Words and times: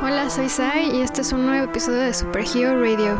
Hola, 0.00 0.30
soy 0.30 0.48
Sai 0.48 0.96
y 0.96 1.02
este 1.02 1.22
es 1.22 1.32
un 1.32 1.44
nuevo 1.44 1.64
episodio 1.64 1.98
de 1.98 2.14
Superhero 2.14 2.80
Radio. 2.80 3.18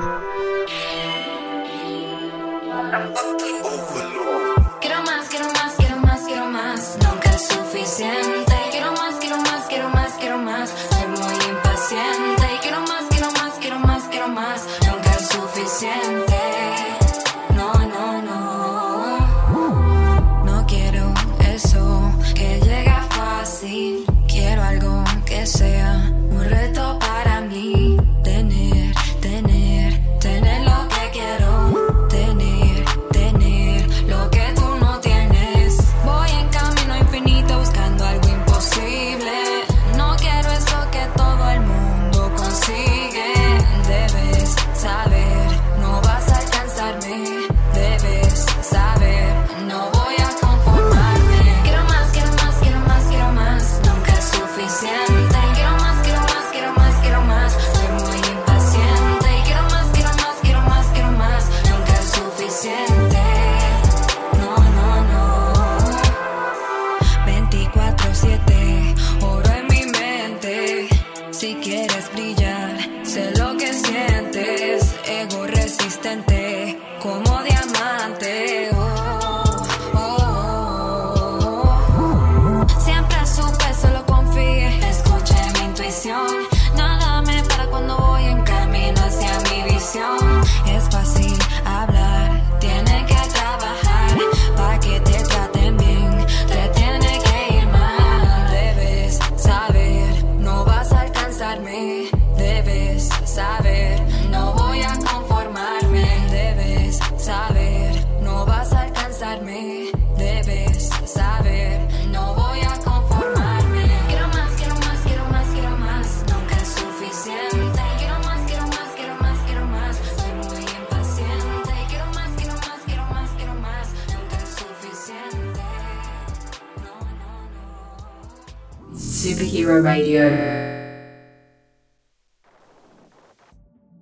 Radio. 129.66 130.22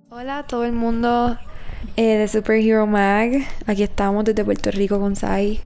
Hola 0.09 0.39
a 0.39 0.43
todo 0.47 0.63
el 0.63 0.73
mundo 0.73 1.37
eh, 1.97 2.17
de 2.17 2.27
Superhero 2.27 2.85
Mag. 2.85 3.31
Aquí 3.65 3.81
estamos 3.81 4.23
desde 4.25 4.45
Puerto 4.45 4.69
Rico 4.69 4.99
con 4.99 5.15
Sai. 5.15 5.61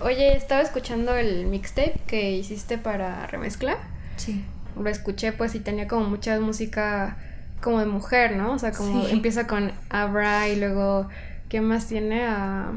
Oye, 0.00 0.34
estaba 0.34 0.62
escuchando 0.62 1.14
el 1.14 1.44
mixtape 1.46 2.00
que 2.06 2.32
hiciste 2.32 2.78
para 2.78 3.26
remezcla. 3.26 3.76
Sí. 4.16 4.42
Lo 4.80 4.88
escuché 4.88 5.32
pues 5.32 5.54
y 5.54 5.60
tenía 5.60 5.86
como 5.86 6.08
mucha 6.08 6.40
música 6.40 7.18
como 7.60 7.80
de 7.80 7.86
mujer, 7.86 8.34
¿no? 8.36 8.54
O 8.54 8.58
sea, 8.58 8.72
como 8.72 9.04
Sí. 9.04 9.12
empieza 9.12 9.46
con 9.46 9.72
Abra 9.90 10.48
y 10.48 10.56
luego 10.58 11.08
¿qué 11.50 11.60
más 11.60 11.86
tiene? 11.86 12.24
A 12.24 12.72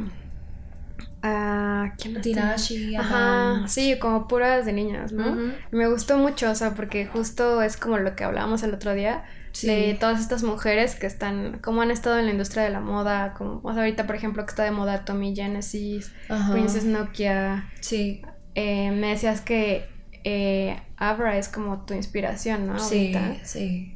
a 1.28 1.94
¿quién? 1.98 2.22
Tinashe, 2.22 2.96
Ajá, 2.98 3.52
Adams. 3.52 3.72
sí, 3.72 3.98
como 4.00 4.28
puras 4.28 4.66
de 4.66 4.74
niñas, 4.74 5.12
¿no? 5.12 5.36
Me 5.72 5.88
gustó 5.88 6.18
mucho, 6.18 6.52
o 6.52 6.56
sea, 6.56 6.76
porque 6.76 7.06
justo 7.08 7.62
es 7.62 7.78
como 7.78 7.98
lo 7.98 8.16
que 8.16 8.24
hablábamos 8.24 8.62
el 8.64 8.74
otro 8.74 8.94
día 8.94 9.24
Sí. 9.52 9.68
de 9.68 9.94
todas 9.98 10.20
estas 10.20 10.44
mujeres 10.44 10.96
que 10.96 11.08
están, 11.08 11.60
como 11.60 11.82
han 11.82 11.90
estado 11.90 12.20
en 12.20 12.26
la 12.26 12.32
industria 12.32 12.64
de 12.64 12.70
la 12.72 12.82
moda, 12.82 13.34
como, 13.38 13.62
o 13.64 13.72
sea, 13.74 13.84
ahorita 13.84 14.06
por 14.06 14.16
ejemplo 14.18 14.46
que 14.46 14.50
está 14.50 14.64
de 14.66 14.72
moda 14.72 15.06
Tommy 15.06 15.34
Genesis, 15.34 16.12
Ajá. 16.30 16.52
Princess 16.52 16.84
Nokia, 16.84 17.70
Sí, 17.80 18.22
eh, 18.54 18.92
me 18.92 19.08
decías 19.12 19.40
que 19.42 19.86
eh, 20.26 20.78
Abra 20.98 21.38
es 21.38 21.48
como 21.48 21.86
tu 21.86 21.94
inspiración, 21.94 22.68
¿no? 22.68 22.80
sí, 22.80 23.14
Ahorita. 23.16 23.46
sí. 23.46 23.95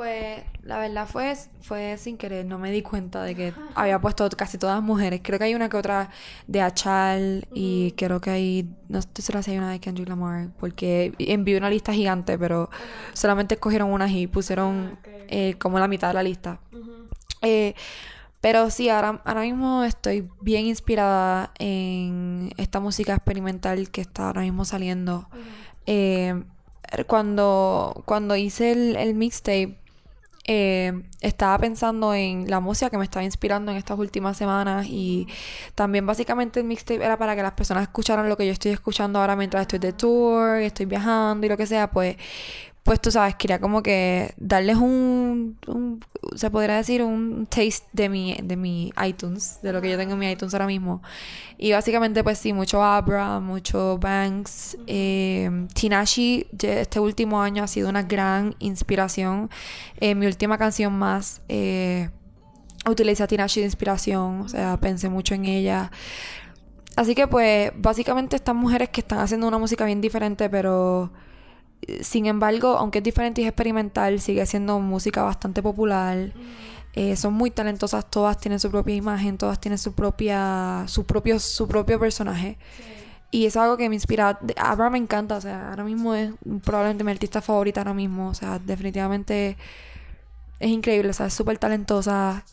Pues 0.00 0.44
la 0.62 0.78
verdad 0.78 1.06
fue, 1.06 1.34
fue 1.60 1.98
sin 1.98 2.16
querer, 2.16 2.46
no 2.46 2.58
me 2.58 2.70
di 2.70 2.80
cuenta 2.80 3.22
de 3.22 3.34
que 3.34 3.52
había 3.74 4.00
puesto 4.00 4.26
casi 4.30 4.56
todas 4.56 4.82
mujeres. 4.82 5.20
Creo 5.22 5.38
que 5.38 5.44
hay 5.44 5.54
una 5.54 5.68
que 5.68 5.76
otra 5.76 6.08
de 6.46 6.62
Achal 6.62 7.46
y 7.52 7.92
creo 7.98 8.18
que 8.18 8.30
hay, 8.30 8.70
no 8.88 8.98
estoy 8.98 9.22
segura 9.22 9.42
si 9.42 9.50
hay 9.50 9.58
una 9.58 9.70
de 9.70 9.78
Kendrick 9.78 10.08
Lamar, 10.08 10.48
porque 10.58 11.12
envié 11.18 11.58
una 11.58 11.68
lista 11.68 11.92
gigante, 11.92 12.38
pero 12.38 12.70
solamente 13.12 13.56
escogieron 13.56 13.92
unas 13.92 14.10
y 14.10 14.26
pusieron 14.26 14.98
Ah, 15.04 15.08
eh, 15.28 15.54
como 15.58 15.78
la 15.78 15.86
mitad 15.86 16.08
de 16.08 16.14
la 16.14 16.22
lista. 16.22 16.60
Eh, 17.42 17.74
pero 18.40 18.70
sí, 18.70 18.88
ahora, 18.88 19.20
ahora 19.26 19.42
mismo 19.42 19.84
estoy 19.84 20.26
bien 20.40 20.64
inspirada 20.64 21.52
en 21.58 22.54
esta 22.56 22.80
música 22.80 23.14
experimental 23.14 23.90
que 23.90 24.00
está 24.00 24.28
ahora 24.28 24.40
mismo 24.40 24.64
saliendo. 24.64 25.28
Eh, 25.84 26.42
cuando, 27.06 28.02
cuando 28.06 28.34
hice 28.34 28.72
el, 28.72 28.96
el 28.96 29.14
mixtape, 29.14 29.79
eh, 30.44 31.02
estaba 31.20 31.58
pensando 31.58 32.14
en 32.14 32.50
la 32.50 32.60
música 32.60 32.90
que 32.90 32.98
me 32.98 33.04
estaba 33.04 33.24
inspirando 33.24 33.70
en 33.70 33.76
estas 33.76 33.98
últimas 33.98 34.36
semanas 34.36 34.86
y 34.88 35.28
también 35.74 36.06
básicamente 36.06 36.60
el 36.60 36.66
mixtape 36.66 37.04
era 37.04 37.18
para 37.18 37.36
que 37.36 37.42
las 37.42 37.52
personas 37.52 37.82
escucharan 37.82 38.28
lo 38.28 38.36
que 38.36 38.46
yo 38.46 38.52
estoy 38.52 38.72
escuchando 38.72 39.20
ahora 39.20 39.36
mientras 39.36 39.62
estoy 39.62 39.78
de 39.78 39.92
tour, 39.92 40.56
estoy 40.56 40.86
viajando 40.86 41.46
y 41.46 41.48
lo 41.50 41.56
que 41.56 41.66
sea, 41.66 41.90
pues 41.90 42.16
pues 42.82 43.00
tú 43.00 43.10
sabes, 43.10 43.34
quería 43.36 43.60
como 43.60 43.82
que 43.82 44.34
darles 44.38 44.76
un, 44.76 45.58
se 46.34 46.50
podría 46.50 46.76
decir 46.76 47.02
un 47.02 47.46
taste 47.46 47.86
de 47.92 48.08
mi, 48.08 48.36
de 48.42 48.56
mi 48.56 48.92
iTunes, 49.06 49.58
de 49.62 49.72
lo 49.72 49.80
que 49.80 49.90
yo 49.90 49.96
tengo 49.98 50.14
en 50.14 50.18
mi 50.18 50.30
iTunes 50.30 50.54
ahora 50.54 50.66
mismo. 50.66 51.02
Y 51.58 51.72
básicamente 51.72 52.24
pues 52.24 52.38
sí, 52.38 52.52
mucho 52.52 52.82
Abra, 52.82 53.38
mucho 53.38 53.98
Banks, 53.98 54.78
eh, 54.86 55.66
Tinashe, 55.74 56.46
ye- 56.58 56.80
este 56.80 56.98
último 57.00 57.40
año 57.42 57.62
ha 57.62 57.66
sido 57.68 57.88
una 57.88 58.02
gran 58.02 58.54
inspiración. 58.60 59.50
Eh, 60.00 60.14
mi 60.14 60.26
última 60.26 60.56
canción 60.58 60.92
más, 60.94 61.42
eh, 61.48 62.08
utilicé 62.88 63.22
a 63.22 63.26
Tinashe 63.26 63.60
de 63.60 63.66
inspiración, 63.66 64.40
o 64.40 64.48
sea, 64.48 64.78
pensé 64.80 65.08
mucho 65.10 65.34
en 65.34 65.44
ella. 65.44 65.90
Así 66.96 67.14
que 67.14 67.26
pues 67.26 67.72
básicamente 67.76 68.36
estas 68.36 68.54
mujeres 68.54 68.88
que 68.88 69.00
están 69.00 69.20
haciendo 69.20 69.46
una 69.46 69.58
música 69.58 69.84
bien 69.84 70.00
diferente, 70.00 70.50
pero 70.50 71.10
sin 72.02 72.26
embargo, 72.26 72.76
aunque 72.78 72.98
es 72.98 73.04
diferente 73.04 73.40
y 73.40 73.44
es 73.44 73.48
experimental, 73.48 74.20
sigue 74.20 74.44
siendo 74.46 74.78
música 74.80 75.22
bastante 75.22 75.62
popular. 75.62 76.32
Eh, 76.92 77.14
son 77.16 77.34
muy 77.34 77.50
talentosas, 77.50 78.10
todas 78.10 78.38
tienen 78.38 78.58
su 78.58 78.70
propia 78.70 78.94
imagen, 78.94 79.38
todas 79.38 79.60
tienen 79.60 79.78
su 79.78 79.92
propia, 79.94 80.84
su 80.86 81.04
propio, 81.04 81.38
su 81.38 81.68
propio 81.68 82.00
personaje. 82.00 82.58
Y 83.30 83.46
es 83.46 83.56
algo 83.56 83.76
que 83.76 83.88
me 83.88 83.94
inspira. 83.94 84.40
Abra 84.56 84.90
me 84.90 84.98
encanta, 84.98 85.36
o 85.36 85.40
sea, 85.40 85.70
ahora 85.70 85.84
mismo 85.84 86.14
es 86.14 86.32
probablemente 86.64 87.04
mi 87.04 87.12
artista 87.12 87.40
favorita 87.40 87.80
ahora 87.80 87.94
mismo. 87.94 88.28
O 88.28 88.34
sea, 88.34 88.58
definitivamente 88.58 89.56
es 90.58 90.68
increíble, 90.68 91.10
o 91.10 91.12
sea, 91.12 91.26
es 91.26 91.34
súper 91.34 91.58
talentosa 91.58 92.44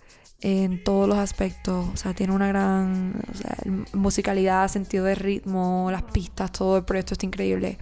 en 0.42 0.84
todos 0.84 1.08
los 1.08 1.18
aspectos. 1.18 1.88
O 1.94 1.98
sea, 1.98 2.14
tiene 2.14 2.34
una 2.34 2.48
gran 2.48 3.22
musicalidad, 3.94 4.68
sentido 4.68 5.06
de 5.06 5.16
ritmo, 5.16 5.90
las 5.92 6.04
pistas, 6.04 6.52
todo 6.52 6.78
el 6.78 6.86
proyecto 6.86 7.14
está 7.14 7.26
increíble. 7.26 7.78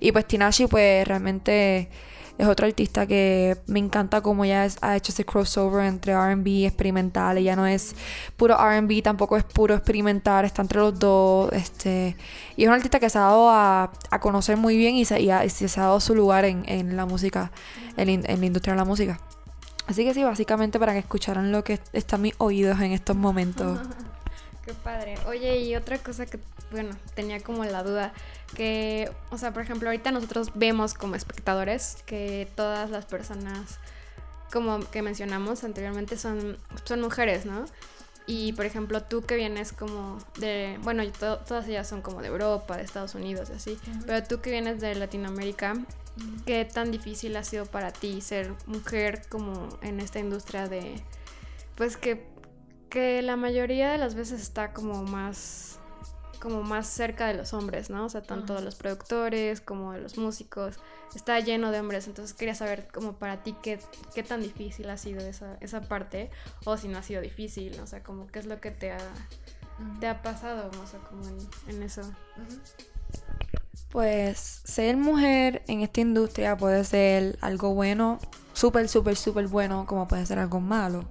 Y 0.00 0.12
pues 0.12 0.26
Tinashe, 0.26 0.68
pues 0.68 1.06
realmente 1.06 1.90
es 2.38 2.46
otra 2.46 2.68
artista 2.68 3.04
que 3.06 3.58
me 3.66 3.80
encanta 3.80 4.20
como 4.20 4.44
ella 4.44 4.68
ha 4.80 4.96
hecho 4.96 5.10
ese 5.10 5.24
crossover 5.24 5.84
entre 5.84 6.12
R&B 6.12 6.66
experimental. 6.66 7.36
Ella 7.36 7.56
no 7.56 7.66
es 7.66 7.96
puro 8.36 8.56
R&B, 8.58 9.02
tampoco 9.02 9.36
es 9.36 9.44
puro 9.44 9.74
experimental, 9.74 10.44
está 10.44 10.62
entre 10.62 10.78
los 10.78 10.98
dos. 10.98 11.52
Este, 11.52 12.16
y 12.56 12.62
es 12.62 12.68
una 12.68 12.76
artista 12.76 13.00
que 13.00 13.10
se 13.10 13.18
ha 13.18 13.22
dado 13.22 13.50
a, 13.50 13.92
a 14.10 14.20
conocer 14.20 14.56
muy 14.56 14.76
bien 14.76 14.94
y 14.94 15.04
se, 15.04 15.20
y 15.20 15.28
se 15.50 15.80
ha 15.80 15.84
dado 15.84 16.00
su 16.00 16.14
lugar 16.14 16.44
en, 16.44 16.62
en 16.68 16.96
la 16.96 17.06
música, 17.06 17.50
en 17.96 18.22
la 18.22 18.46
industria 18.46 18.74
de 18.74 18.78
la 18.78 18.84
música. 18.84 19.20
Así 19.88 20.04
que 20.04 20.14
sí, 20.14 20.22
básicamente 20.22 20.78
para 20.78 20.92
que 20.92 21.00
escucharan 21.00 21.50
lo 21.50 21.64
que 21.64 21.80
están 21.92 22.22
mis 22.22 22.34
oídos 22.38 22.78
en 22.80 22.92
estos 22.92 23.16
momentos. 23.16 23.80
Qué 24.64 24.74
padre. 24.74 25.14
Oye, 25.26 25.60
y 25.60 25.74
otra 25.76 25.96
cosa 25.98 26.26
que, 26.26 26.38
bueno, 26.70 26.90
tenía 27.14 27.40
como 27.40 27.64
la 27.64 27.82
duda, 27.82 28.12
que, 28.54 29.10
o 29.30 29.38
sea, 29.38 29.52
por 29.54 29.62
ejemplo, 29.62 29.88
ahorita 29.88 30.10
nosotros 30.12 30.52
vemos 30.54 30.92
como 30.92 31.14
espectadores 31.14 31.96
que 32.04 32.46
todas 32.54 32.90
las 32.90 33.06
personas, 33.06 33.78
como 34.52 34.80
que 34.90 35.00
mencionamos 35.00 35.64
anteriormente, 35.64 36.18
son, 36.18 36.58
son 36.84 37.00
mujeres, 37.00 37.46
¿no? 37.46 37.64
Y, 38.26 38.52
por 38.52 38.66
ejemplo, 38.66 39.02
tú 39.02 39.22
que 39.22 39.36
vienes 39.36 39.72
como 39.72 40.18
de, 40.38 40.78
bueno, 40.82 41.02
to- 41.18 41.38
todas 41.38 41.66
ellas 41.66 41.88
son 41.88 42.02
como 42.02 42.20
de 42.20 42.28
Europa, 42.28 42.76
de 42.76 42.82
Estados 42.82 43.14
Unidos 43.14 43.48
y 43.50 43.54
así, 43.56 43.78
pero 44.06 44.22
tú 44.26 44.42
que 44.42 44.50
vienes 44.50 44.82
de 44.82 44.94
Latinoamérica, 44.96 45.76
¿qué 46.46 46.64
tan 46.64 46.90
difícil 46.90 47.36
ha 47.36 47.44
sido 47.44 47.66
para 47.66 47.92
ti 47.92 48.20
ser 48.20 48.54
mujer 48.66 49.22
como 49.28 49.68
en 49.82 50.00
esta 50.00 50.18
industria 50.18 50.68
de, 50.68 51.02
pues 51.76 51.96
que 51.96 52.26
que 52.88 53.22
la 53.22 53.36
mayoría 53.36 53.92
de 53.92 53.98
las 53.98 54.14
veces 54.14 54.40
está 54.40 54.72
como 54.72 55.02
más 55.02 55.78
como 56.40 56.62
más 56.62 56.86
cerca 56.86 57.26
de 57.26 57.34
los 57.34 57.52
hombres, 57.52 57.90
¿no? 57.90 58.04
O 58.04 58.08
sea, 58.08 58.22
tanto 58.22 58.54
de 58.54 58.62
los 58.62 58.76
productores 58.76 59.60
como 59.60 59.92
de 59.92 60.00
los 60.00 60.18
músicos, 60.18 60.76
está 61.16 61.40
lleno 61.40 61.72
de 61.72 61.80
hombres, 61.80 62.06
entonces 62.06 62.32
quería 62.32 62.54
saber 62.54 62.86
como 62.94 63.14
para 63.14 63.42
ti 63.42 63.56
qué, 63.60 63.80
qué 64.14 64.22
tan 64.22 64.40
difícil 64.40 64.88
ha 64.88 64.96
sido 64.96 65.20
esa, 65.26 65.56
esa 65.60 65.80
parte, 65.80 66.30
o 66.64 66.76
si 66.76 66.86
no 66.86 66.98
ha 66.98 67.02
sido 67.02 67.20
difícil, 67.22 67.80
o 67.80 67.88
sea, 67.88 68.04
como 68.04 68.28
qué 68.28 68.38
es 68.38 68.46
lo 68.46 68.60
que 68.60 68.70
te 68.70 68.92
ha, 68.92 69.00
te 69.98 70.06
ha 70.06 70.22
pasado, 70.22 70.70
o 70.80 70.86
sea, 70.86 71.00
como 71.00 71.26
en, 71.26 71.38
en 71.66 71.82
eso. 71.82 72.02
Pues 73.90 74.60
ser 74.64 74.96
mujer 74.98 75.62
en 75.66 75.80
esta 75.80 76.00
industria 76.00 76.56
puede 76.56 76.84
ser 76.84 77.38
algo 77.40 77.72
bueno, 77.72 78.18
súper, 78.52 78.88
súper, 78.88 79.16
súper 79.16 79.46
bueno, 79.48 79.86
como 79.86 80.06
puede 80.06 80.26
ser 80.26 80.38
algo 80.38 80.60
malo. 80.60 81.04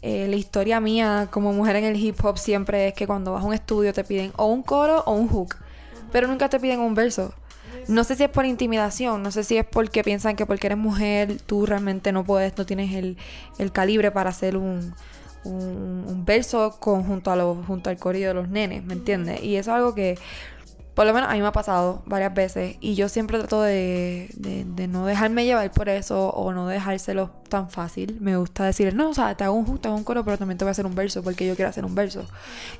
Eh, 0.00 0.28
la 0.28 0.36
historia 0.36 0.78
mía 0.80 1.28
como 1.30 1.52
mujer 1.52 1.76
en 1.76 1.84
el 1.84 1.96
hip 1.96 2.24
hop 2.24 2.38
siempre 2.38 2.88
es 2.88 2.94
que 2.94 3.06
cuando 3.06 3.32
vas 3.32 3.42
a 3.42 3.46
un 3.46 3.54
estudio 3.54 3.92
te 3.92 4.04
piden 4.04 4.32
o 4.36 4.46
un 4.46 4.62
coro 4.62 5.02
o 5.06 5.12
un 5.14 5.28
hook, 5.28 5.56
pero 6.12 6.28
nunca 6.28 6.48
te 6.48 6.60
piden 6.60 6.80
un 6.80 6.94
verso. 6.94 7.34
No 7.88 8.04
sé 8.04 8.14
si 8.14 8.22
es 8.22 8.30
por 8.30 8.46
intimidación, 8.46 9.22
no 9.22 9.30
sé 9.32 9.42
si 9.42 9.56
es 9.56 9.66
porque 9.66 10.04
piensan 10.04 10.36
que 10.36 10.46
porque 10.46 10.68
eres 10.68 10.78
mujer 10.78 11.38
tú 11.44 11.66
realmente 11.66 12.12
no 12.12 12.24
puedes, 12.24 12.56
no 12.56 12.64
tienes 12.64 12.94
el, 12.94 13.16
el 13.58 13.72
calibre 13.72 14.10
para 14.12 14.30
hacer 14.30 14.56
un, 14.56 14.94
un, 15.44 16.04
un 16.06 16.24
verso 16.24 16.76
con, 16.80 17.04
junto, 17.04 17.30
a 17.30 17.36
lo, 17.36 17.56
junto 17.66 17.90
al 17.90 17.98
corillo 17.98 18.28
de 18.28 18.34
los 18.34 18.48
nenes, 18.48 18.84
¿me 18.84 18.94
entiendes? 18.94 19.42
Y 19.42 19.56
eso 19.56 19.70
es 19.70 19.76
algo 19.76 19.94
que 19.94 20.16
por 20.94 21.06
lo 21.06 21.12
menos 21.14 21.28
a 21.28 21.32
mí 21.34 21.40
me 21.40 21.46
ha 21.48 21.52
pasado 21.52 22.02
varias 22.06 22.32
veces 22.34 22.76
y 22.80 22.94
yo 22.94 23.08
siempre 23.08 23.38
trato 23.38 23.60
de, 23.62 24.28
de- 24.36 24.86
no 24.88 25.06
dejarme 25.06 25.44
llevar 25.44 25.70
por 25.72 25.88
eso 25.88 26.28
o 26.30 26.52
no 26.52 26.68
dejárselo 26.68 27.30
tan 27.48 27.68
fácil. 27.70 28.18
Me 28.20 28.36
gusta 28.36 28.64
decir, 28.64 28.94
no, 28.94 29.10
o 29.10 29.14
sea, 29.14 29.34
te 29.36 29.44
hago 29.44 29.54
un 29.54 29.78
te 29.78 29.88
un 29.88 30.04
coro, 30.04 30.24
pero 30.24 30.38
también 30.38 30.56
te 30.58 30.64
voy 30.64 30.70
a 30.70 30.72
hacer 30.72 30.86
un 30.86 30.94
verso 30.94 31.22
porque 31.22 31.46
yo 31.46 31.56
quiero 31.56 31.68
hacer 31.70 31.84
un 31.84 31.94
verso. 31.94 32.24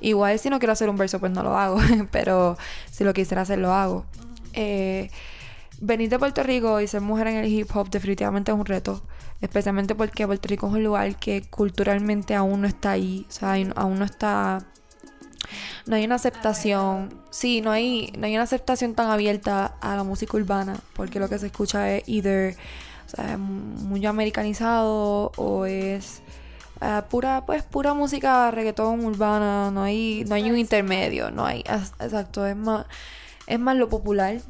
Igual 0.01 0.39
si 0.39 0.49
no 0.51 0.59
quiero 0.61 0.73
hacer 0.73 0.89
un 0.91 0.97
verso, 0.97 1.19
pues 1.19 1.33
no 1.33 1.43
lo 1.43 1.57
hago, 1.59 1.79
pero 2.13 2.57
si 2.91 3.03
lo 3.05 3.13
quisiera 3.15 3.43
hacer, 3.43 3.59
lo 3.59 3.73
hago. 3.73 4.05
Eh, 4.53 5.11
venir 5.81 6.09
de 6.09 6.19
Puerto 6.19 6.43
Rico 6.43 6.81
y 6.81 6.87
ser 6.87 7.01
mujer 7.01 7.27
en 7.29 7.37
el 7.39 7.47
hip 7.53 7.69
hop 7.75 7.91
definitivamente 7.91 8.53
es 8.53 8.59
un 8.59 8.65
reto. 8.67 9.03
Especialmente 9.41 9.95
porque 9.95 10.27
Puerto 10.27 10.49
Rico 10.49 10.69
es 10.69 10.73
un 10.75 10.85
lugar 10.85 11.17
que 11.17 11.43
culturalmente 11.51 12.35
aún 12.35 12.63
no 12.63 12.67
está 12.69 12.93
ahí. 12.93 13.27
O 13.29 13.33
sea, 13.33 13.55
aún 13.77 13.99
no 13.99 14.05
está 14.05 14.65
no 15.87 15.97
hay 15.97 16.05
una 16.05 16.17
aceptación, 16.17 17.13
sí, 17.31 17.61
no 17.61 17.71
hay, 17.71 18.13
no 18.19 18.27
hay 18.27 18.35
una 18.35 18.45
aceptación 18.45 18.95
tan 18.95 19.11
abierta 19.11 19.75
a 19.81 19.97
la 19.97 20.05
música 20.05 20.37
urbana, 20.37 20.77
porque 20.95 21.19
lo 21.21 21.29
que 21.29 21.39
se 21.39 21.47
escucha 21.47 21.91
es 21.93 22.09
either, 22.09 22.57
o 23.07 23.09
sea, 23.17 23.37
muy 23.39 24.05
americanizado 24.07 25.33
o 25.37 25.67
es 25.67 26.23
eh, 26.81 27.03
pura, 27.11 27.45
pues 27.47 27.63
pura 27.63 27.95
música 27.95 28.51
reggaetón 28.51 29.05
urbana, 29.05 29.71
no 29.71 29.83
hay, 29.83 30.25
no 30.27 30.35
hay 30.35 30.51
un 30.51 30.59
intermedio, 30.59 31.31
no 31.31 31.45
hay, 31.47 31.61
exacto, 31.61 32.47
es 32.47 32.57
más, 32.57 32.87
es 33.47 33.59
más 33.59 33.77
lo 33.77 33.89
popular. 33.89 34.41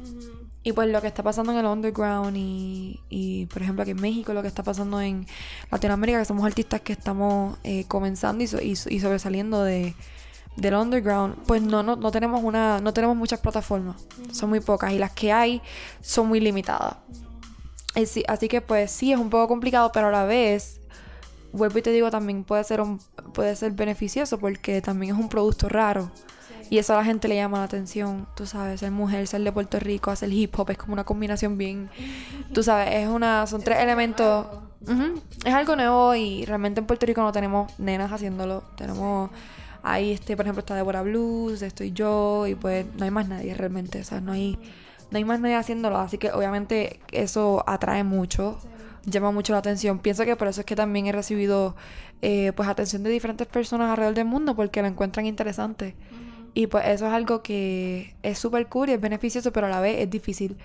Y 0.67 0.71
pues 0.73 0.89
lo 0.89 0.99
que 0.99 1.05
está 1.05 1.21
pasando 1.21 1.51
en 1.51 1.59
el 1.59 1.65
underground 1.67 2.35
y, 2.35 2.99
y, 3.07 3.45
por 3.45 3.61
ejemplo 3.61 3.83
aquí 3.83 3.91
en 3.91 4.01
México, 4.01 4.33
lo 4.33 4.41
que 4.41 4.47
está 4.47 4.63
pasando 4.63 4.99
en 4.99 5.27
Latinoamérica, 5.69 6.17
que 6.17 6.25
somos 6.25 6.43
artistas 6.43 6.81
que 6.81 6.93
estamos 6.93 7.55
eh, 7.63 7.85
comenzando 7.87 8.43
y, 8.43 8.47
so- 8.47 8.59
y 8.59 8.75
so- 8.75 8.89
y 8.89 8.99
sobresaliendo 8.99 9.63
de, 9.63 9.93
del 10.55 10.75
underground, 10.75 11.35
pues 11.45 11.61
no, 11.61 11.83
no, 11.83 11.95
no 11.95 12.11
tenemos 12.11 12.43
una, 12.43 12.79
no 12.79 12.93
tenemos 12.93 13.15
muchas 13.15 13.39
plataformas, 13.39 14.07
son 14.31 14.49
muy 14.49 14.59
pocas 14.59 14.91
y 14.93 14.99
las 14.99 15.11
que 15.11 15.31
hay 15.31 15.61
son 16.01 16.27
muy 16.27 16.39
limitadas. 16.39 16.97
Así 18.27 18.47
que 18.49 18.61
pues 18.61 18.91
sí, 18.91 19.13
es 19.13 19.19
un 19.19 19.29
poco 19.29 19.47
complicado, 19.47 19.91
pero 19.93 20.07
a 20.07 20.11
la 20.11 20.25
vez, 20.25 20.81
vuelvo 21.53 21.79
y 21.79 21.81
te 21.81 21.91
digo, 21.91 22.11
también 22.11 22.43
puede 22.43 22.63
ser, 22.63 22.81
un, 22.81 22.99
puede 23.33 23.55
ser 23.55 23.71
beneficioso 23.71 24.37
porque 24.37 24.81
también 24.81 25.15
es 25.15 25.21
un 25.21 25.29
producto 25.29 25.69
raro. 25.69 26.11
Y 26.69 26.79
eso 26.79 26.93
a 26.93 26.97
la 26.97 27.05
gente 27.05 27.27
le 27.27 27.35
llama 27.35 27.59
la 27.59 27.65
atención, 27.65 28.27
tú 28.35 28.47
sabes, 28.47 28.79
ser 28.79 28.89
mujer, 28.89 29.27
ser 29.27 29.41
de 29.41 29.51
Puerto 29.51 29.79
Rico, 29.79 30.09
hacer 30.09 30.33
hip 30.33 30.57
hop, 30.57 30.71
es 30.71 30.77
como 30.77 30.93
una 30.93 31.03
combinación 31.03 31.57
bien, 31.57 31.91
tú 32.53 32.63
sabes, 32.63 32.91
es 32.91 33.07
una, 33.07 33.45
son 33.45 33.61
tres 33.61 33.79
elementos, 33.79 34.47
es 35.45 35.53
algo 35.53 35.75
nuevo 35.75 36.15
y 36.15 36.43
realmente 36.45 36.79
en 36.79 36.87
Puerto 36.87 37.05
Rico 37.05 37.21
no 37.21 37.31
tenemos 37.31 37.71
nenas 37.79 38.11
haciéndolo, 38.11 38.63
tenemos, 38.75 39.29
ahí 39.85 40.11
este, 40.11 40.35
por 40.35 40.45
ejemplo, 40.45 40.59
está 40.59 40.75
Deborah 40.75 41.03
Blues, 41.03 41.61
estoy 41.61 41.91
yo 41.91 42.47
y 42.47 42.55
pues 42.55 42.85
no 42.97 43.05
hay 43.05 43.11
más 43.11 43.29
nadie 43.29 43.53
realmente, 43.53 44.01
o 44.01 44.03
sea, 44.03 44.19
no 44.19 44.31
hay, 44.31 44.57
no 45.11 45.17
hay 45.17 45.23
más 45.23 45.39
nadie 45.39 45.55
haciéndolo, 45.55 45.97
así 45.97 46.17
que 46.17 46.31
obviamente 46.31 46.99
eso 47.11 47.63
atrae 47.67 48.03
mucho, 48.03 48.57
llama 49.05 49.31
mucho 49.31 49.53
la 49.53 49.59
atención, 49.59 49.99
pienso 49.99 50.25
que 50.25 50.35
por 50.35 50.47
eso 50.47 50.61
es 50.61 50.65
que 50.65 50.75
también 50.75 51.05
he 51.05 51.11
recibido 51.11 51.75
eh, 52.23 52.51
pues 52.55 52.67
atención 52.67 53.03
de 53.03 53.11
diferentes 53.11 53.45
personas 53.45 53.91
alrededor 53.91 54.15
del 54.15 54.25
mundo 54.25 54.55
porque 54.55 54.81
lo 54.81 54.87
encuentran 54.87 55.27
interesante. 55.27 55.95
Y 56.57 56.67
pues 56.67 56.85
eso 56.87 57.05
es 57.05 57.13
algo 57.13 57.43
que 57.43 58.15
es 58.23 58.39
súper 58.39 58.67
cool 58.67 58.89
y 58.89 58.93
es 58.93 59.01
beneficioso, 59.01 59.51
pero 59.51 59.67
a 59.67 59.69
la 59.69 59.81
vez 59.81 59.99
es 59.99 60.09
difícil 60.09 60.57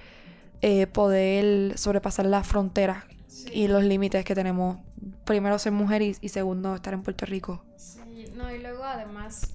eh, 0.62 0.86
poder 0.86 1.76
sobrepasar 1.76 2.26
las 2.26 2.46
fronteras 2.46 3.04
y 3.52 3.66
los 3.66 3.82
límites 3.82 4.24
que 4.24 4.36
tenemos. 4.36 4.78
Primero 5.24 5.58
ser 5.58 5.72
mujer 5.72 6.00
y, 6.00 6.16
y 6.20 6.28
segundo 6.28 6.76
estar 6.76 6.94
en 6.94 7.02
Puerto 7.02 7.26
Rico. 7.26 7.64
Sí, 7.76 7.99
no, 8.40 8.54
y 8.54 8.58
luego 8.58 8.84
además 8.84 9.54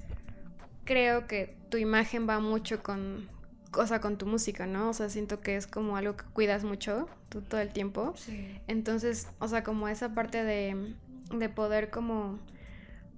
creo 0.84 1.28
que 1.28 1.56
tu 1.70 1.78
imagen 1.78 2.28
va 2.30 2.40
mucho 2.40 2.82
con, 2.84 3.28
o 3.74 3.88
sea, 3.88 4.00
con 4.00 4.18
tu 4.18 4.26
música, 4.26 4.66
¿no? 4.66 4.90
O 4.90 4.94
sea, 4.94 5.10
siento 5.10 5.42
que 5.42 5.56
es 5.56 5.68
como 5.68 5.98
algo 5.98 6.16
que 6.16 6.26
cuidas 6.34 6.64
mucho 6.64 7.10
tú 7.30 7.42
todo 7.42 7.60
el 7.60 7.74
tiempo. 7.74 8.14
Entonces, 8.68 9.28
o 9.40 9.48
sea, 9.48 9.64
como 9.64 9.88
esa 9.88 10.14
parte 10.14 10.44
de, 10.44 10.94
de 11.32 11.50
poder 11.50 11.90
como, 11.90 12.40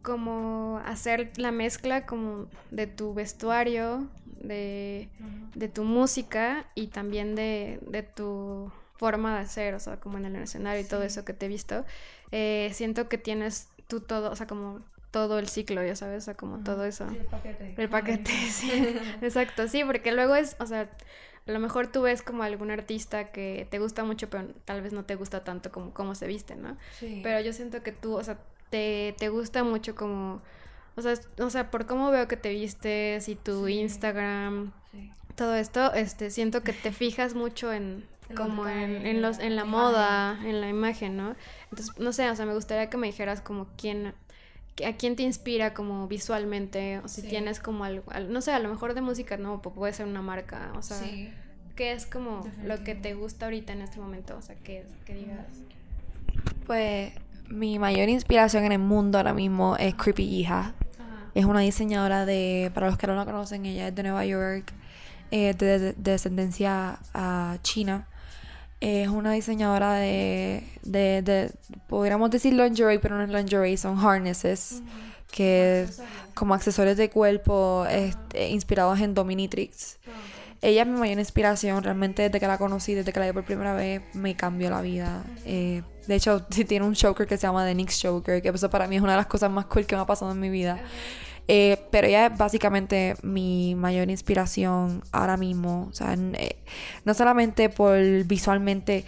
como 0.01 0.81
hacer 0.85 1.31
la 1.37 1.51
mezcla 1.51 2.05
como 2.05 2.47
de 2.71 2.87
tu 2.87 3.13
vestuario, 3.13 4.07
de, 4.41 5.09
de 5.55 5.67
tu 5.67 5.83
música 5.83 6.67
y 6.75 6.87
también 6.87 7.35
de, 7.35 7.79
de 7.81 8.03
tu 8.03 8.71
forma 8.95 9.39
de 9.39 9.47
ser, 9.47 9.75
o 9.75 9.79
sea, 9.79 9.99
como 9.99 10.17
en 10.17 10.25
el 10.25 10.35
escenario 10.37 10.81
y 10.81 10.85
todo 10.85 11.03
eso 11.03 11.25
que 11.25 11.33
te 11.33 11.45
he 11.45 11.49
visto, 11.49 11.85
eh, 12.31 12.71
siento 12.73 13.09
que 13.09 13.17
tienes 13.17 13.69
tú 13.87 13.99
todo, 14.01 14.31
o 14.31 14.35
sea, 14.35 14.47
como 14.47 14.81
todo 15.11 15.39
el 15.39 15.47
ciclo, 15.47 15.83
ya 15.83 15.95
sabes, 15.95 16.23
o 16.23 16.25
sea, 16.25 16.33
como 16.35 16.59
todo 16.59 16.83
eso. 16.85 17.07
El 17.77 17.89
paquete, 17.89 18.31
sí. 18.49 18.71
Exacto, 19.21 19.67
sí, 19.67 19.83
porque 19.83 20.11
luego 20.11 20.35
es, 20.35 20.55
o 20.59 20.65
sea, 20.65 20.89
a 21.47 21.51
lo 21.51 21.59
mejor 21.59 21.87
tú 21.87 22.01
ves 22.01 22.21
como 22.21 22.43
algún 22.43 22.71
artista 22.71 23.31
que 23.31 23.67
te 23.69 23.79
gusta 23.79 24.03
mucho, 24.03 24.29
pero 24.29 24.47
tal 24.65 24.81
vez 24.81 24.93
no 24.93 25.05
te 25.05 25.15
gusta 25.15 25.43
tanto 25.43 25.71
como 25.71 25.93
cómo 25.93 26.13
se 26.15 26.27
viste, 26.27 26.55
¿no? 26.55 26.77
Pero 26.99 27.39
yo 27.39 27.53
siento 27.53 27.81
que 27.83 27.93
tú, 27.93 28.17
o 28.17 28.23
sea, 28.23 28.37
te, 28.69 29.15
te 29.17 29.29
gusta 29.29 29.63
mucho 29.63 29.95
como, 29.95 30.41
o 30.95 31.01
sea, 31.01 31.13
o 31.39 31.49
sea, 31.49 31.71
por 31.71 31.85
cómo 31.85 32.11
veo 32.11 32.27
que 32.27 32.35
te 32.35 32.49
vistes 32.49 33.29
y 33.29 33.35
tu 33.35 33.67
Instagram, 33.69 34.73
todo 35.35 35.55
esto, 35.55 35.93
este, 35.93 36.31
siento 36.31 36.63
que 36.63 36.73
te 36.73 36.91
fijas 36.91 37.33
mucho 37.33 37.71
en 37.71 38.05
como 38.35 38.67
en, 38.67 39.05
en 39.05 39.21
los 39.21 39.39
en 39.39 39.55
la 39.55 39.63
moda, 39.63 40.37
en 40.43 40.59
la 40.59 40.67
imagen, 40.67 41.15
¿no? 41.15 41.35
Entonces, 41.71 41.97
no 41.97 42.11
sé, 42.11 42.29
o 42.29 42.35
sea, 42.35 42.45
me 42.45 42.53
gustaría 42.53 42.89
que 42.89 42.97
me 42.97 43.07
dijeras 43.07 43.39
como 43.39 43.67
quién 43.77 44.13
a 44.85 44.93
quién 44.97 45.15
te 45.15 45.23
inspira 45.23 45.73
como 45.73 46.07
visualmente 46.07 46.99
o 46.99 47.07
si 47.07 47.21
Sí. 47.21 47.27
tienes 47.27 47.59
como 47.59 47.83
algo, 47.83 48.03
al- 48.11 48.31
no 48.31 48.41
sé, 48.41 48.51
a 48.51 48.59
lo 48.59 48.69
mejor 48.69 48.93
de 48.93 49.01
música 49.01 49.37
no, 49.37 49.61
pu- 49.61 49.73
puede 49.73 49.93
ser 49.93 50.05
una 50.05 50.21
marca, 50.21 50.71
o 50.75 50.81
sea, 50.81 50.99
¿qué 51.75 51.91
es 51.93 52.05
como 52.05 52.47
lo 52.63 52.83
que 52.83 52.95
te 52.95 53.13
gusta 53.13 53.45
ahorita 53.45 53.73
en 53.73 53.81
este 53.81 53.99
momento? 53.99 54.35
O 54.37 54.41
sea, 54.41 54.55
que, 54.55 54.85
que 55.05 55.13
digas. 55.15 55.45
Pues 56.65 57.13
mi 57.49 57.79
mayor 57.79 58.09
inspiración 58.09 58.65
en 58.65 58.71
el 58.73 58.79
mundo 58.79 59.17
ahora 59.17 59.33
mismo 59.33 59.77
es 59.77 59.95
Creepy 59.95 60.23
Hija. 60.23 60.59
Ajá. 60.59 60.73
Es 61.33 61.45
una 61.45 61.61
diseñadora 61.61 62.25
de, 62.25 62.71
para 62.73 62.87
los 62.87 62.97
que 62.97 63.07
no 63.07 63.15
la 63.15 63.25
conocen, 63.25 63.65
ella 63.65 63.87
es 63.87 63.95
de 63.95 64.03
Nueva 64.03 64.25
York, 64.25 64.73
eh, 65.31 65.53
de, 65.53 65.79
de- 65.79 65.93
de 65.93 66.11
descendencia 66.11 66.99
ah, 67.13 67.57
china. 67.61 68.07
Es 68.79 69.07
una 69.07 69.31
diseñadora 69.31 69.93
de, 69.93 70.63
de, 70.83 71.21
de, 71.23 71.51
podríamos 71.87 72.29
decir 72.29 72.53
lingerie, 72.53 72.99
pero 72.99 73.17
no 73.17 73.23
es 73.23 73.29
lingerie, 73.29 73.75
son 73.77 73.97
harnesses, 73.97 74.83
que 75.31 75.87
como 76.35 76.53
accesorios 76.53 76.95
de 76.97 77.09
cuerpo 77.09 77.85
este, 77.89 78.49
inspirados 78.49 78.99
en 78.99 79.13
Dominatrix. 79.13 79.97
Ella 80.61 80.83
es 80.83 80.87
mi 80.87 80.99
mayor 80.99 81.19
inspiración, 81.19 81.83
realmente 81.83 82.23
desde 82.23 82.39
que 82.39 82.47
la 82.47 82.57
conocí, 82.57 82.93
desde 82.93 83.13
que 83.13 83.19
la 83.19 83.27
vi 83.27 83.33
por 83.33 83.45
primera 83.45 83.73
vez, 83.73 84.01
me 84.13 84.35
cambió 84.35 84.69
la 84.69 84.81
vida. 84.81 85.23
Eh, 85.45 85.83
de 86.07 86.15
hecho, 86.15 86.43
tiene 86.67 86.85
un 86.85 86.93
choker 86.93 87.27
que 87.27 87.37
se 87.37 87.45
llama 87.45 87.65
The 87.65 87.75
Nix 87.75 87.99
Choker, 87.99 88.41
que 88.41 88.49
eso 88.49 88.69
para 88.69 88.87
mí 88.87 88.95
es 88.95 89.01
una 89.01 89.11
de 89.11 89.17
las 89.17 89.27
cosas 89.27 89.51
más 89.51 89.65
cool 89.65 89.85
que 89.85 89.95
me 89.95 90.01
ha 90.01 90.05
pasado 90.05 90.31
en 90.31 90.39
mi 90.39 90.49
vida. 90.49 90.79
Eh, 91.47 91.77
pero 91.91 92.07
ella 92.07 92.27
es 92.27 92.37
básicamente 92.37 93.15
mi 93.23 93.73
mayor 93.75 94.09
inspiración 94.09 95.03
ahora 95.11 95.37
mismo. 95.37 95.87
O 95.89 95.93
sea, 95.93 96.13
eh, 96.13 96.57
no 97.05 97.13
solamente 97.13 97.69
por 97.69 97.97
visualmente. 98.25 99.05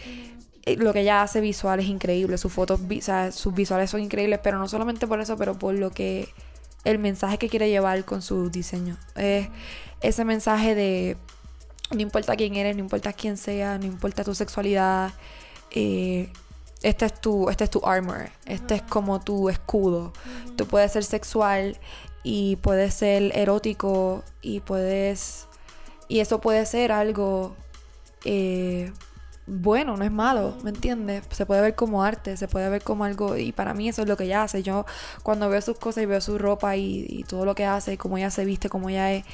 eh, 0.66 0.76
Lo 0.78 0.94
que 0.94 1.02
ella 1.02 1.22
hace 1.22 1.42
visual 1.42 1.80
es 1.80 1.88
increíble. 1.88 2.38
Sus 2.38 2.54
fotos, 2.54 2.80
o 2.82 3.02
sea, 3.02 3.32
sus 3.32 3.54
visuales 3.54 3.90
son 3.90 4.02
increíbles. 4.02 4.40
Pero 4.42 4.58
no 4.58 4.68
solamente 4.68 5.08
por 5.08 5.20
eso, 5.20 5.38
pero 5.38 5.58
por 5.58 5.74
lo 5.76 5.92
que. 5.92 6.30
El 6.86 6.98
mensaje 6.98 7.38
que 7.38 7.50
quiere 7.50 7.70
llevar 7.70 8.06
con 8.06 8.22
su 8.22 8.50
diseño. 8.50 8.98
Es 9.16 9.50
ese 10.02 10.24
mensaje 10.24 10.76
de. 10.76 11.18
No 11.92 12.02
importa 12.02 12.36
quién 12.38 12.56
eres, 12.56 12.76
no 12.76 12.82
importa 12.82 13.12
quién 13.14 13.36
sea, 13.36 13.78
no 13.80 13.86
importa 13.86 14.24
tu 14.24 14.34
sexualidad. 14.34 15.12
este 15.72 17.06
es 17.06 17.22
tu, 17.22 17.50
este 17.50 17.66
es 17.66 17.70
tu 17.70 17.82
armor, 17.84 18.30
este 18.46 18.76
es 18.76 18.82
como 18.84 19.20
tu 19.20 19.50
escudo. 19.50 20.14
Tú 20.56 20.68
puedes 20.68 20.92
ser 20.94 21.04
sexual 21.04 21.78
y 22.24 22.58
puedes 22.58 22.94
ser 22.94 23.32
erótico 23.36 24.24
y 24.42 24.60
puedes 24.62 25.48
y 26.08 26.20
eso 26.20 26.42
puede 26.42 26.66
ser 26.66 26.92
algo 26.92 27.56
eh, 28.26 28.92
bueno, 29.52 29.98
no 29.98 30.06
es 30.06 30.12
malo, 30.12 30.56
¿me 30.64 30.70
entiendes? 30.70 31.24
Se 31.32 31.46
puede 31.46 31.62
ver 31.62 31.76
como 31.76 32.04
arte, 32.04 32.38
se 32.38 32.48
puede 32.48 32.70
ver 32.70 32.84
como 32.84 33.04
algo 33.04 33.36
y 33.36 33.52
para 33.52 33.74
mí 33.74 33.90
eso 33.90 34.04
es 34.04 34.08
lo 34.08 34.16
que 34.16 34.26
ella 34.26 34.44
hace. 34.44 34.62
Yo 34.62 34.86
cuando 35.24 35.50
veo 35.50 35.60
sus 35.62 35.80
cosas 35.80 36.04
y 36.04 36.06
veo 36.06 36.22
su 36.22 36.38
ropa 36.38 36.76
y, 36.78 37.26
todo 37.28 37.46
lo 37.46 37.56
que 37.56 37.66
hace, 37.66 37.98
cómo 37.98 38.18
ella 38.18 38.30
se 38.30 38.46
viste, 38.46 38.70
cómo 38.70 38.90
ella 38.90 39.12
es, 39.12 39.26